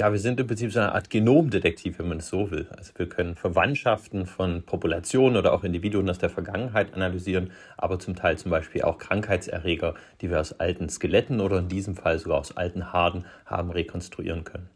Ja, 0.00 0.10
wir 0.12 0.18
sind 0.18 0.40
im 0.40 0.46
Prinzip 0.46 0.72
so 0.72 0.80
eine 0.80 0.94
Art 0.94 1.10
Genomdetektiv, 1.10 1.98
wenn 1.98 2.08
man 2.08 2.20
es 2.20 2.28
so 2.30 2.50
will. 2.50 2.66
Also 2.74 2.90
wir 2.96 3.06
können 3.06 3.36
Verwandtschaften 3.36 4.24
von 4.24 4.62
Populationen 4.62 5.36
oder 5.36 5.52
auch 5.52 5.62
Individuen 5.62 6.08
aus 6.08 6.16
der 6.16 6.30
Vergangenheit 6.30 6.94
analysieren, 6.94 7.50
aber 7.76 7.98
zum 7.98 8.16
Teil 8.16 8.38
zum 8.38 8.50
Beispiel 8.50 8.80
auch 8.80 8.96
Krankheitserreger, 8.96 9.92
die 10.22 10.30
wir 10.30 10.40
aus 10.40 10.54
alten 10.54 10.88
Skeletten 10.88 11.38
oder 11.42 11.58
in 11.58 11.68
diesem 11.68 11.96
Fall 11.96 12.18
sogar 12.18 12.38
aus 12.38 12.56
alten 12.56 12.94
Haaren 12.94 13.26
haben 13.44 13.70
rekonstruieren 13.70 14.44
können. 14.44 14.70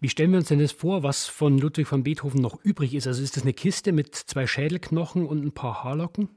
Wie 0.00 0.08
stellen 0.08 0.30
wir 0.30 0.38
uns 0.38 0.48
denn 0.48 0.58
das 0.58 0.72
vor, 0.72 1.02
was 1.02 1.26
von 1.26 1.58
Ludwig 1.58 1.92
van 1.92 2.02
Beethoven 2.02 2.40
noch 2.40 2.64
übrig 2.64 2.94
ist? 2.94 3.06
Also 3.06 3.22
ist 3.22 3.36
das 3.36 3.42
eine 3.42 3.52
Kiste 3.52 3.92
mit 3.92 4.14
zwei 4.14 4.46
Schädelknochen 4.46 5.26
und 5.26 5.44
ein 5.44 5.52
paar 5.52 5.84
Haarlocken? 5.84 6.30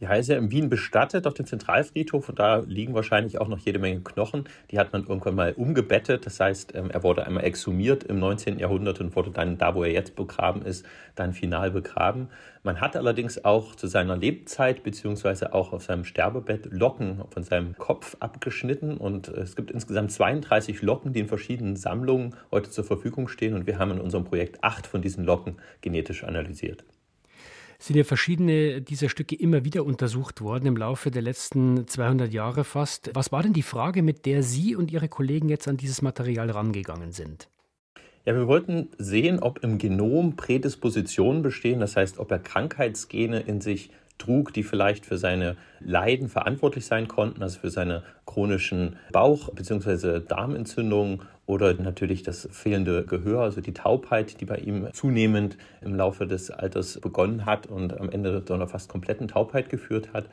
Ja, 0.00 0.10
er 0.10 0.20
ist 0.20 0.28
ja 0.28 0.36
in 0.38 0.52
Wien 0.52 0.68
bestattet 0.68 1.26
auf 1.26 1.34
dem 1.34 1.44
Zentralfriedhof 1.44 2.28
und 2.28 2.38
da 2.38 2.58
liegen 2.58 2.94
wahrscheinlich 2.94 3.40
auch 3.40 3.48
noch 3.48 3.58
jede 3.58 3.80
Menge 3.80 4.00
Knochen. 4.00 4.44
Die 4.70 4.78
hat 4.78 4.92
man 4.92 5.04
irgendwann 5.04 5.34
mal 5.34 5.54
umgebettet. 5.54 6.24
Das 6.24 6.38
heißt, 6.38 6.76
ähm, 6.76 6.88
er 6.92 7.02
wurde 7.02 7.26
einmal 7.26 7.42
exhumiert 7.42 8.04
im 8.04 8.20
19. 8.20 8.60
Jahrhundert 8.60 9.00
und 9.00 9.16
wurde 9.16 9.32
dann 9.32 9.58
da, 9.58 9.74
wo 9.74 9.82
er 9.82 9.90
jetzt 9.90 10.14
begraben 10.14 10.62
ist, 10.62 10.86
dann 11.16 11.32
final 11.32 11.72
begraben. 11.72 12.28
Man 12.62 12.80
hat 12.80 12.96
allerdings 12.96 13.44
auch 13.44 13.74
zu 13.74 13.88
seiner 13.88 14.16
Lebzeit 14.16 14.84
beziehungsweise 14.84 15.52
auch 15.52 15.72
auf 15.72 15.82
seinem 15.82 16.04
Sterbebett 16.04 16.66
Locken 16.70 17.22
von 17.30 17.42
seinem 17.42 17.76
Kopf 17.76 18.16
abgeschnitten 18.20 18.98
und 18.98 19.26
es 19.26 19.56
gibt 19.56 19.72
insgesamt 19.72 20.12
32 20.12 20.80
Locken, 20.80 21.12
die 21.12 21.20
in 21.20 21.28
verschiedenen 21.28 21.74
Sammlungen 21.74 22.36
heute 22.52 22.70
zur 22.70 22.84
Verfügung 22.84 23.26
stehen 23.26 23.54
und 23.54 23.66
wir 23.66 23.80
haben 23.80 23.90
in 23.90 24.00
unserem 24.00 24.24
Projekt 24.24 24.62
acht 24.62 24.86
von 24.86 25.02
diesen 25.02 25.24
Locken 25.24 25.56
genetisch 25.80 26.22
analysiert 26.22 26.84
sind 27.80 27.96
ja 27.96 28.04
verschiedene 28.04 28.82
dieser 28.82 29.08
Stücke 29.08 29.36
immer 29.36 29.64
wieder 29.64 29.84
untersucht 29.84 30.40
worden 30.40 30.66
im 30.66 30.76
Laufe 30.76 31.10
der 31.10 31.22
letzten 31.22 31.86
200 31.86 32.32
Jahre 32.32 32.64
fast. 32.64 33.10
Was 33.14 33.30
war 33.30 33.42
denn 33.42 33.52
die 33.52 33.62
Frage, 33.62 34.02
mit 34.02 34.26
der 34.26 34.42
Sie 34.42 34.74
und 34.74 34.90
Ihre 34.90 35.08
Kollegen 35.08 35.48
jetzt 35.48 35.68
an 35.68 35.76
dieses 35.76 36.02
Material 36.02 36.50
rangegangen 36.50 37.12
sind? 37.12 37.48
Ja, 38.24 38.34
wir 38.34 38.48
wollten 38.48 38.88
sehen, 38.98 39.38
ob 39.38 39.62
im 39.62 39.78
Genom 39.78 40.36
Prädispositionen 40.36 41.42
bestehen, 41.42 41.80
das 41.80 41.96
heißt, 41.96 42.18
ob 42.18 42.30
er 42.30 42.40
Krankheitsgene 42.40 43.40
in 43.40 43.60
sich 43.60 43.90
trug, 44.18 44.52
die 44.52 44.64
vielleicht 44.64 45.06
für 45.06 45.16
seine 45.16 45.56
Leiden 45.80 46.28
verantwortlich 46.28 46.84
sein 46.84 47.06
konnten, 47.08 47.42
also 47.42 47.60
für 47.60 47.70
seine 47.70 48.02
chronischen 48.26 48.96
Bauch- 49.12 49.54
bzw. 49.54 50.20
Darmentzündungen 50.20 51.22
oder 51.48 51.72
natürlich 51.74 52.22
das 52.22 52.46
fehlende 52.52 53.04
Gehör, 53.04 53.40
also 53.40 53.62
die 53.62 53.72
Taubheit, 53.72 54.40
die 54.40 54.44
bei 54.44 54.58
ihm 54.58 54.88
zunehmend 54.92 55.56
im 55.80 55.94
Laufe 55.94 56.26
des 56.26 56.50
Alters 56.50 57.00
begonnen 57.00 57.46
hat 57.46 57.66
und 57.66 57.98
am 57.98 58.10
Ende 58.10 58.44
zu 58.44 58.52
einer 58.52 58.68
fast 58.68 58.90
kompletten 58.90 59.28
Taubheit 59.28 59.70
geführt 59.70 60.12
hat. 60.12 60.28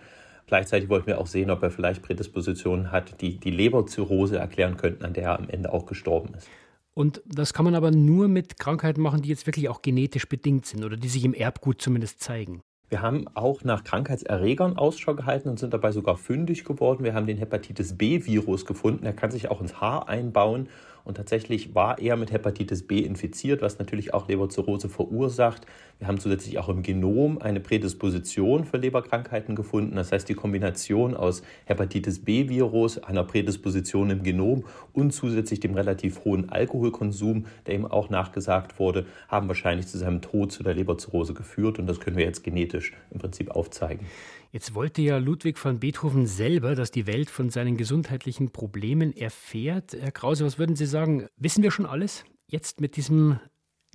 Gleichzeitig 0.46 0.90
wollten 0.90 1.08
wir 1.08 1.20
auch 1.20 1.28
sehen, 1.28 1.50
ob 1.52 1.64
er 1.64 1.72
vielleicht 1.72 2.02
Prädispositionen 2.02 2.92
hat, 2.92 3.22
die 3.22 3.38
die 3.40 3.50
Leberzirrhose 3.50 4.38
erklären 4.38 4.76
könnten, 4.76 5.06
an 5.06 5.14
der 5.14 5.24
er 5.24 5.40
am 5.40 5.50
Ende 5.50 5.72
auch 5.72 5.86
gestorben 5.86 6.34
ist. 6.36 6.50
Und 6.94 7.22
das 7.26 7.54
kann 7.54 7.64
man 7.64 7.76
aber 7.76 7.92
nur 7.92 8.28
mit 8.28 8.60
Krankheiten 8.60 9.02
machen, 9.02 9.22
die 9.22 9.30
jetzt 9.30 9.48
wirklich 9.48 9.70
auch 9.70 9.82
genetisch 9.82 10.28
bedingt 10.28 10.66
sind 10.66 10.84
oder 10.84 10.98
die 10.98 11.08
sich 11.08 11.24
im 11.24 11.34
Erbgut 11.34 11.82
zumindest 11.82 12.20
zeigen. 12.20 12.62
Wir 12.90 13.02
haben 13.02 13.26
auch 13.34 13.64
nach 13.64 13.84
Krankheitserregern 13.84 14.78
Ausschau 14.78 15.16
gehalten 15.16 15.50
und 15.50 15.60
sind 15.60 15.74
dabei 15.74 15.92
sogar 15.92 16.18
fündig 16.18 16.66
geworden. 16.66 17.04
Wir 17.04 17.14
haben 17.14 17.26
den 17.26 17.38
Hepatitis 17.38 17.98
B-Virus 17.98 18.66
gefunden. 18.66 19.06
Er 19.06 19.14
kann 19.14 19.32
sich 19.32 19.50
auch 19.50 19.60
ins 19.60 19.82
Haar 19.82 20.08
einbauen 20.08 20.70
und 21.06 21.18
tatsächlich 21.18 21.76
war 21.76 22.00
er 22.00 22.18
mit 22.18 22.32
Hepatitis 22.32 22.86
B 22.86 23.00
infiziert, 23.00 23.62
was 23.62 23.78
natürlich 23.78 24.14
auch 24.14 24.28
Leberzirrhose 24.28 24.90
verursacht. 24.90 25.66
Wir 26.00 26.08
haben 26.08 26.20
zusätzlich 26.20 26.58
auch 26.58 26.68
im 26.68 26.82
Genom 26.82 27.38
eine 27.38 27.60
Prädisposition 27.60 28.66
für 28.66 28.78
Leberkrankheiten 28.78 29.56
gefunden. 29.56 29.96
Das 29.96 30.12
heißt, 30.12 30.28
die 30.28 30.34
Kombination 30.34 31.16
aus 31.16 31.44
Hepatitis 31.66 32.26
B-Virus, 32.26 32.98
einer 32.98 33.24
Prädisposition 33.24 34.10
im 34.10 34.24
Genom 34.24 34.66
und 34.94 35.12
zusätzlich 35.12 35.60
dem 35.60 35.76
relativ 35.76 36.26
hohen 36.26 36.50
Alkoholkonsum, 36.50 37.46
der 37.68 37.76
ihm 37.76 37.86
auch 37.86 38.10
nachgesagt 38.10 38.80
wurde, 38.80 39.06
haben 39.28 39.48
wahrscheinlich 39.48 39.88
zu 39.88 40.00
seinem 40.00 40.22
Tod 40.22 40.52
zu 40.52 40.64
der 40.64 40.74
Leberzirrhose 40.74 41.36
geführt. 41.36 41.78
Und 41.78 41.86
das 41.86 42.00
können 42.00 42.18
wir 42.18 42.26
jetzt 42.26 42.44
genetisch 42.44 42.94
im 43.12 43.20
Prinzip 43.20 43.52
aufzeigen. 43.52 44.08
Jetzt 44.56 44.74
wollte 44.74 45.02
ja 45.02 45.18
Ludwig 45.18 45.62
van 45.62 45.82
Beethoven 45.82 46.28
selber, 46.28 46.76
dass 46.76 46.90
die 46.90 47.08
Welt 47.08 47.30
von 47.30 47.50
seinen 47.50 47.76
gesundheitlichen 47.76 48.54
Problemen 48.54 49.12
erfährt. 49.12 49.92
Herr 49.92 50.14
Krause, 50.14 50.46
was 50.46 50.58
würden 50.58 50.78
Sie 50.78 50.86
sagen? 50.86 51.28
Wissen 51.36 51.62
wir 51.62 51.72
schon 51.72 51.86
alles 51.86 52.24
jetzt 52.48 52.80
mit 52.80 52.96
diesem 52.96 53.38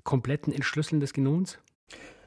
kompletten 0.05 0.53
Entschlüsseln 0.53 1.01
des 1.01 1.15
Genoms? 1.15 1.59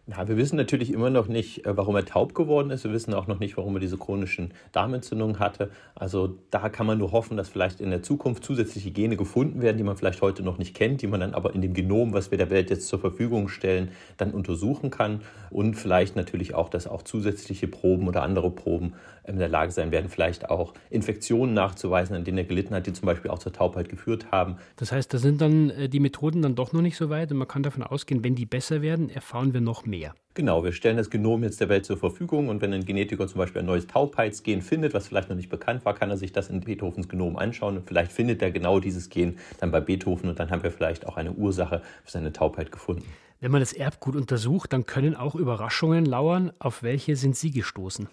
Na, 0.06 0.28
wir 0.28 0.36
wissen 0.36 0.58
natürlich 0.58 0.92
immer 0.92 1.10
noch 1.10 1.30
nicht, 1.30 1.66
äh, 1.66 1.78
warum 1.78 1.96
er 1.96 2.04
taub 2.04 2.36
geworden 2.36 2.72
ist. 2.72 2.84
Wir 2.84 2.92
wissen 2.92 3.14
auch 3.14 3.28
noch 3.28 3.40
nicht, 3.40 3.56
warum 3.56 3.74
er 3.78 3.80
diese 3.80 3.98
chronischen 3.98 4.54
Darmentzündungen 4.74 5.40
hatte. 5.40 5.72
Also 5.96 6.40
da 6.52 6.68
kann 6.68 6.86
man 6.86 6.98
nur 6.98 7.14
hoffen, 7.14 7.38
dass 7.38 7.48
vielleicht 7.48 7.80
in 7.80 7.90
der 7.90 8.04
Zukunft 8.04 8.44
zusätzliche 8.44 8.92
Gene 8.92 9.16
gefunden 9.16 9.62
werden, 9.62 9.78
die 9.78 9.84
man 9.86 9.96
vielleicht 9.96 10.22
heute 10.22 10.44
noch 10.44 10.58
nicht 10.58 10.76
kennt, 10.76 11.02
die 11.02 11.08
man 11.08 11.22
dann 11.22 11.34
aber 11.34 11.56
in 11.56 11.62
dem 11.62 11.74
Genom, 11.74 12.12
was 12.12 12.32
wir 12.32 12.38
der 12.38 12.50
Welt 12.50 12.70
jetzt 12.70 12.90
zur 12.90 13.00
Verfügung 13.00 13.48
stellen, 13.48 13.92
dann 14.18 14.32
untersuchen 14.32 14.90
kann. 14.90 15.22
Und 15.50 15.76
vielleicht 15.76 16.18
natürlich 16.18 16.54
auch, 16.54 16.68
dass 16.68 16.86
auch 16.86 17.04
zusätzliche 17.04 17.70
Proben 17.70 18.10
oder 18.10 18.24
andere 18.24 18.52
Proben 18.52 18.96
in 19.26 19.40
der 19.40 19.48
Lage 19.48 19.72
sein 19.72 19.92
werden, 19.92 20.10
vielleicht 20.10 20.50
auch 20.50 20.74
Infektionen 20.90 21.54
nachzuweisen, 21.54 22.14
an 22.14 22.26
denen 22.26 22.40
er 22.40 22.44
gelitten 22.44 22.76
hat, 22.76 22.88
die 22.88 22.92
zum 22.92 23.06
Beispiel 23.06 23.32
auch 23.32 23.40
zur 23.40 23.54
Taubheit 23.54 23.88
geführt 23.88 24.34
haben. 24.34 24.58
Das 24.76 24.92
heißt, 24.92 25.14
da 25.14 25.18
sind 25.18 25.40
dann 25.40 25.70
äh, 25.70 25.88
die 25.88 26.02
Methoden 26.02 26.42
dann 26.42 26.56
doch 26.56 26.74
noch 26.74 26.82
nicht 26.82 26.98
so 26.98 27.10
weit 27.10 27.32
und 27.32 27.38
man 27.38 27.48
kann 27.48 27.64
davon 27.64 27.84
ausgehen, 27.84 28.22
wenn 28.26 28.36
die 28.36 28.46
besser 28.46 28.82
werden, 28.82 29.10
erfahren 29.10 29.54
wir 29.54 29.62
noch 29.62 29.86
mehr 29.86 29.93
mehr. 29.94 30.16
Genau, 30.34 30.64
wir 30.64 30.72
stellen 30.72 30.98
das 30.98 31.12
Genom 31.12 31.44
jetzt 31.44 31.62
der 31.62 31.70
Welt 31.70 31.86
zur 31.86 31.98
Verfügung 31.98 32.50
und 32.50 32.60
wenn 32.64 32.74
ein 32.74 32.84
Genetiker 32.84 33.28
zum 33.28 33.38
Beispiel 33.38 33.62
ein 33.62 33.68
neues 33.68 33.86
Taubheitsgen 33.86 34.64
findet, 34.64 34.96
was 34.96 35.08
vielleicht 35.08 35.30
noch 35.30 35.36
nicht 35.36 35.50
bekannt 35.50 35.86
war, 35.86 35.94
kann 35.94 36.10
er 36.10 36.18
sich 36.18 36.32
das 36.32 36.50
in 36.50 36.62
Beethovens 36.62 37.08
Genom 37.08 37.38
anschauen 37.38 37.78
und 37.78 37.88
vielleicht 37.88 38.12
findet 38.12 38.42
er 38.42 38.50
genau 38.50 38.80
dieses 38.80 39.10
Gen 39.10 39.38
dann 39.60 39.70
bei 39.70 39.80
Beethoven 39.80 40.32
und 40.32 40.40
dann 40.40 40.50
haben 40.50 40.64
wir 40.64 40.72
vielleicht 40.72 41.06
auch 41.06 41.18
eine 41.18 41.34
Ursache 41.34 41.84
für 42.04 42.12
seine 42.12 42.34
Taubheit 42.34 42.72
gefunden. 42.72 43.06
Wenn 43.42 43.52
man 43.52 43.60
das 43.60 43.74
Erbgut 43.74 44.16
untersucht, 44.16 44.74
dann 44.74 44.88
können 44.88 45.16
auch 45.16 45.36
Überraschungen 45.36 46.06
lauern. 46.06 46.52
Auf 46.58 46.82
welche 46.82 47.16
sind 47.16 47.36
Sie 47.36 47.52
gestoßen? 47.52 48.08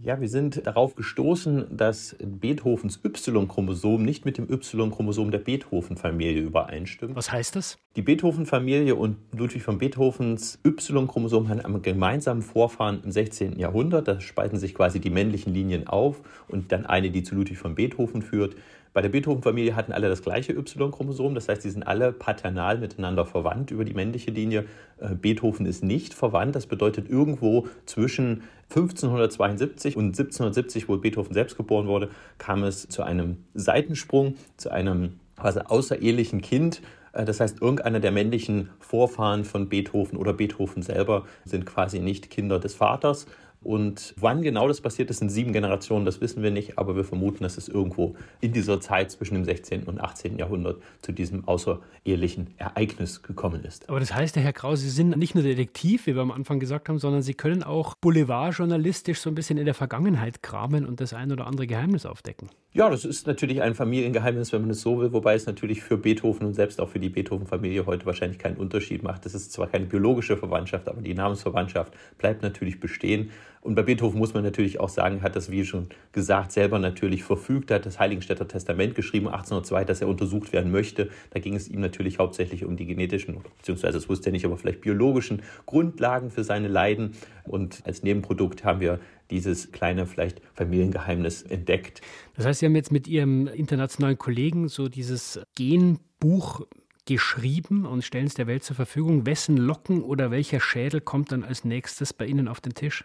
Ja, 0.00 0.20
wir 0.20 0.28
sind 0.28 0.64
darauf 0.64 0.94
gestoßen, 0.94 1.76
dass 1.76 2.14
Beethovens 2.20 3.00
Y-Chromosom 3.04 4.04
nicht 4.04 4.24
mit 4.24 4.38
dem 4.38 4.48
Y-Chromosom 4.48 5.32
der 5.32 5.40
Beethoven-Familie 5.40 6.40
übereinstimmt. 6.40 7.16
Was 7.16 7.32
heißt 7.32 7.56
das? 7.56 7.78
Die 7.96 8.02
Beethoven-Familie 8.02 8.94
und 8.94 9.16
Ludwig 9.32 9.64
von 9.64 9.78
Beethovens 9.78 10.60
Y-Chromosom 10.64 11.48
haben 11.48 11.60
einen 11.60 11.82
gemeinsamen 11.82 12.42
Vorfahren 12.42 13.02
im 13.02 13.10
16. 13.10 13.58
Jahrhundert. 13.58 14.06
Da 14.06 14.20
spalten 14.20 14.56
sich 14.56 14.72
quasi 14.72 15.00
die 15.00 15.10
männlichen 15.10 15.52
Linien 15.52 15.88
auf 15.88 16.20
und 16.46 16.70
dann 16.70 16.86
eine, 16.86 17.10
die 17.10 17.24
zu 17.24 17.34
Ludwig 17.34 17.58
von 17.58 17.74
Beethoven 17.74 18.22
führt. 18.22 18.54
Bei 18.98 19.02
der 19.02 19.10
Beethoven-Familie 19.10 19.76
hatten 19.76 19.92
alle 19.92 20.08
das 20.08 20.22
gleiche 20.22 20.54
Y-Chromosom, 20.54 21.32
das 21.36 21.48
heißt, 21.48 21.62
sie 21.62 21.70
sind 21.70 21.84
alle 21.84 22.10
paternal 22.10 22.78
miteinander 22.78 23.24
verwandt 23.24 23.70
über 23.70 23.84
die 23.84 23.94
männliche 23.94 24.32
Linie. 24.32 24.64
Äh, 24.98 25.14
Beethoven 25.14 25.66
ist 25.66 25.84
nicht 25.84 26.14
verwandt, 26.14 26.56
das 26.56 26.66
bedeutet 26.66 27.08
irgendwo 27.08 27.68
zwischen 27.86 28.42
1572 28.70 29.96
und 29.96 30.06
1770, 30.06 30.88
wo 30.88 30.96
Beethoven 30.96 31.32
selbst 31.32 31.56
geboren 31.56 31.86
wurde, 31.86 32.10
kam 32.38 32.64
es 32.64 32.88
zu 32.88 33.04
einem 33.04 33.36
Seitensprung, 33.54 34.34
zu 34.56 34.72
einem 34.72 35.20
quasi 35.36 35.60
außerehelichen 35.60 36.42
Kind. 36.42 36.82
Äh, 37.12 37.24
das 37.24 37.38
heißt, 37.38 37.62
irgendeiner 37.62 38.00
der 38.00 38.10
männlichen 38.10 38.70
Vorfahren 38.80 39.44
von 39.44 39.68
Beethoven 39.68 40.18
oder 40.18 40.32
Beethoven 40.32 40.82
selber 40.82 41.24
sind 41.44 41.66
quasi 41.66 42.00
nicht 42.00 42.30
Kinder 42.30 42.58
des 42.58 42.74
Vaters, 42.74 43.26
und 43.62 44.14
wann 44.16 44.42
genau 44.42 44.68
das 44.68 44.80
passiert 44.80 45.10
ist, 45.10 45.20
in 45.20 45.28
sieben 45.28 45.52
Generationen, 45.52 46.04
das 46.04 46.20
wissen 46.20 46.42
wir 46.42 46.50
nicht, 46.50 46.78
aber 46.78 46.94
wir 46.94 47.04
vermuten, 47.04 47.42
dass 47.42 47.56
es 47.56 47.68
irgendwo 47.68 48.14
in 48.40 48.52
dieser 48.52 48.80
Zeit 48.80 49.10
zwischen 49.10 49.34
dem 49.34 49.44
16. 49.44 49.84
und 49.84 50.00
18. 50.00 50.38
Jahrhundert 50.38 50.80
zu 51.02 51.12
diesem 51.12 51.46
außerehelichen 51.46 52.54
Ereignis 52.58 53.22
gekommen 53.22 53.64
ist. 53.64 53.88
Aber 53.88 53.98
das 53.98 54.14
heißt, 54.14 54.36
Herr 54.36 54.52
Kraus, 54.52 54.80
Sie 54.80 54.90
sind 54.90 55.16
nicht 55.16 55.34
nur 55.34 55.42
Detektiv, 55.42 56.06
wie 56.06 56.14
wir 56.14 56.22
am 56.22 56.30
Anfang 56.30 56.60
gesagt 56.60 56.88
haben, 56.88 56.98
sondern 56.98 57.22
Sie 57.22 57.34
können 57.34 57.64
auch 57.64 57.96
boulevardjournalistisch 57.96 59.20
so 59.20 59.28
ein 59.28 59.34
bisschen 59.34 59.58
in 59.58 59.64
der 59.64 59.74
Vergangenheit 59.74 60.42
kramen 60.42 60.86
und 60.86 61.00
das 61.00 61.12
ein 61.12 61.32
oder 61.32 61.46
andere 61.46 61.66
Geheimnis 61.66 62.06
aufdecken. 62.06 62.50
Ja, 62.74 62.90
das 62.90 63.06
ist 63.06 63.26
natürlich 63.26 63.62
ein 63.62 63.74
Familiengeheimnis, 63.74 64.52
wenn 64.52 64.60
man 64.60 64.70
es 64.70 64.82
so 64.82 65.00
will, 65.00 65.10
wobei 65.14 65.34
es 65.34 65.46
natürlich 65.46 65.82
für 65.82 65.96
Beethoven 65.96 66.46
und 66.46 66.52
selbst 66.52 66.82
auch 66.82 66.90
für 66.90 66.98
die 66.98 67.08
Beethoven-Familie 67.08 67.86
heute 67.86 68.04
wahrscheinlich 68.04 68.38
keinen 68.38 68.58
Unterschied 68.58 69.02
macht. 69.02 69.24
Das 69.24 69.34
ist 69.34 69.52
zwar 69.52 69.68
keine 69.68 69.86
biologische 69.86 70.36
Verwandtschaft, 70.36 70.86
aber 70.86 71.00
die 71.00 71.14
Namensverwandtschaft 71.14 71.94
bleibt 72.18 72.42
natürlich 72.42 72.78
bestehen. 72.78 73.30
Und 73.60 73.74
bei 73.74 73.82
Beethoven 73.82 74.18
muss 74.18 74.34
man 74.34 74.42
natürlich 74.42 74.80
auch 74.80 74.88
sagen, 74.88 75.22
hat 75.22 75.36
das, 75.36 75.50
wie 75.50 75.64
schon 75.64 75.88
gesagt, 76.12 76.52
selber 76.52 76.78
natürlich 76.78 77.24
verfügt, 77.24 77.70
hat 77.70 77.86
das 77.86 77.98
Heiligenstädter 77.98 78.46
Testament 78.46 78.94
geschrieben, 78.94 79.26
1802, 79.26 79.84
dass 79.84 80.00
er 80.00 80.08
untersucht 80.08 80.52
werden 80.52 80.70
möchte. 80.70 81.10
Da 81.30 81.40
ging 81.40 81.54
es 81.54 81.68
ihm 81.68 81.80
natürlich 81.80 82.18
hauptsächlich 82.18 82.64
um 82.64 82.76
die 82.76 82.86
genetischen, 82.86 83.38
beziehungsweise 83.58 83.94
das 83.94 84.08
wusste 84.08 84.30
er 84.30 84.32
nicht, 84.32 84.44
aber 84.44 84.56
vielleicht 84.56 84.80
biologischen 84.80 85.42
Grundlagen 85.66 86.30
für 86.30 86.44
seine 86.44 86.68
Leiden. 86.68 87.12
Und 87.44 87.82
als 87.84 88.02
Nebenprodukt 88.02 88.64
haben 88.64 88.80
wir 88.80 89.00
dieses 89.30 89.72
kleine, 89.72 90.06
vielleicht 90.06 90.40
Familiengeheimnis 90.54 91.42
entdeckt. 91.42 92.00
Das 92.36 92.46
heißt, 92.46 92.60
Sie 92.60 92.66
haben 92.66 92.76
jetzt 92.76 92.92
mit 92.92 93.08
Ihrem 93.08 93.46
internationalen 93.46 94.18
Kollegen 94.18 94.68
so 94.68 94.88
dieses 94.88 95.40
Genbuch 95.56 96.62
geschrieben 97.06 97.86
und 97.86 98.04
stellen 98.04 98.26
es 98.26 98.34
der 98.34 98.46
Welt 98.46 98.64
zur 98.64 98.76
Verfügung. 98.76 99.26
Wessen 99.26 99.56
Locken 99.56 100.02
oder 100.02 100.30
welcher 100.30 100.60
Schädel 100.60 101.00
kommt 101.00 101.32
dann 101.32 101.42
als 101.42 101.64
nächstes 101.64 102.12
bei 102.12 102.26
Ihnen 102.26 102.48
auf 102.48 102.60
den 102.60 102.74
Tisch? 102.74 103.04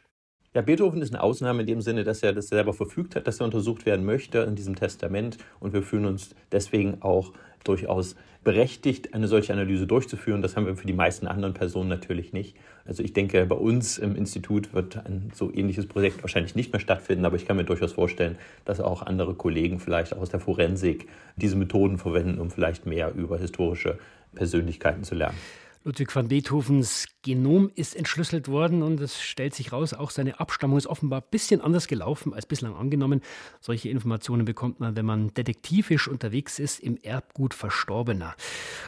Ja, 0.55 0.61
Beethoven 0.61 1.01
ist 1.01 1.11
eine 1.11 1.23
Ausnahme 1.23 1.61
in 1.61 1.67
dem 1.67 1.81
Sinne, 1.81 2.03
dass 2.03 2.21
er 2.21 2.31
das 2.31 2.49
selber 2.49 2.73
verfügt 2.73 3.15
hat, 3.15 3.25
dass 3.25 3.39
er 3.39 3.45
untersucht 3.45 3.87
werden 3.87 4.05
möchte 4.05 4.39
in 4.39 4.53
diesem 4.53 4.75
Testament. 4.75 5.39
Und 5.59 5.73
wir 5.73 5.81
fühlen 5.81 6.05
uns 6.05 6.35
deswegen 6.51 7.01
auch 7.01 7.31
durchaus 7.63 8.15
berechtigt, 8.43 9.15
eine 9.15 9.27
solche 9.27 9.51
Analyse 9.51 9.87
durchzuführen. 9.87 10.43
Das 10.43 10.55
haben 10.55 10.67
wir 10.67 10.75
für 10.75 10.85
die 10.85 10.93
meisten 10.93 11.25
anderen 11.25 11.55
Personen 11.55 11.89
natürlich 11.89 12.33
nicht. 12.33 12.55
Also 12.85 13.01
ich 13.01 13.13
denke, 13.13 13.47
bei 13.47 13.55
uns 13.55 13.97
im 13.97 14.15
Institut 14.15 14.75
wird 14.75 14.97
ein 14.97 15.31
so 15.33 15.51
ähnliches 15.51 15.87
Projekt 15.87 16.21
wahrscheinlich 16.21 16.53
nicht 16.53 16.71
mehr 16.71 16.81
stattfinden, 16.81 17.25
aber 17.25 17.37
ich 17.37 17.47
kann 17.47 17.57
mir 17.57 17.63
durchaus 17.63 17.93
vorstellen, 17.93 18.37
dass 18.63 18.79
auch 18.79 19.01
andere 19.01 19.33
Kollegen 19.33 19.79
vielleicht 19.79 20.15
aus 20.15 20.29
der 20.29 20.39
Forensik 20.39 21.07
diese 21.35 21.55
Methoden 21.55 21.97
verwenden, 21.97 22.39
um 22.39 22.51
vielleicht 22.51 22.85
mehr 22.85 23.11
über 23.15 23.39
historische 23.39 23.97
Persönlichkeiten 24.35 25.03
zu 25.03 25.15
lernen. 25.15 25.37
Ludwig 25.85 26.15
van 26.15 26.29
Beethovens 26.29 27.07
Genom 27.23 27.69
ist 27.75 27.95
entschlüsselt 27.95 28.47
worden 28.47 28.83
und 28.83 29.01
es 29.01 29.21
stellt 29.21 29.53
sich 29.53 29.73
raus, 29.73 29.93
auch 29.93 30.11
seine 30.11 30.39
Abstammung 30.39 30.77
ist 30.77 30.87
offenbar 30.87 31.19
ein 31.21 31.27
bisschen 31.29 31.59
anders 31.59 31.87
gelaufen 31.87 32.33
als 32.33 32.45
bislang 32.45 32.73
angenommen. 32.75 33.19
Solche 33.59 33.89
Informationen 33.89 34.45
bekommt 34.45 34.79
man, 34.79 34.95
wenn 34.95 35.05
man 35.05 35.33
detektivisch 35.33 36.07
unterwegs 36.07 36.57
ist 36.57 36.79
im 36.79 36.97
Erbgut 37.01 37.53
Verstorbener. 37.53 38.33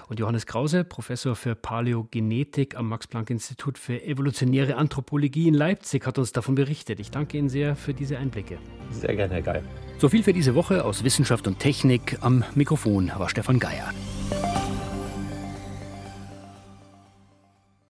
Und 0.08 0.20
Johannes 0.20 0.46
Krause, 0.46 0.86
Professor 0.86 1.36
für 1.36 1.54
Paläogenetik 1.56 2.78
am 2.78 2.88
Max-Planck-Institut 2.88 3.78
für 3.78 4.02
evolutionäre 4.02 4.78
Anthropologie 4.78 5.50
in 5.50 5.54
Leipzig, 5.54 6.06
hat 6.06 6.18
uns 6.18 6.32
davon 6.32 6.56
berichtet. 6.56 7.02
Ich 7.02 7.12
danke 7.12 7.38
Ihnen 7.38 7.50
sehr 7.50 7.76
für 7.76 7.94
diese 7.94 8.18
Einblicke. 8.18 8.58
Sehr 8.92 9.16
gerne, 9.18 9.34
Herr 9.34 9.42
Geil. 9.42 9.64
So 9.98 10.08
viel 10.08 10.24
für 10.24 10.34
diese 10.34 10.56
Woche 10.56 10.86
aus 10.86 11.04
Wissenschaft 11.04 11.46
und 11.46 11.60
Technik. 11.60 12.18
Am 12.22 12.46
Mikrofon 12.56 13.12
war 13.18 13.28
Stefan 13.28 13.60
Geier. 13.60 13.92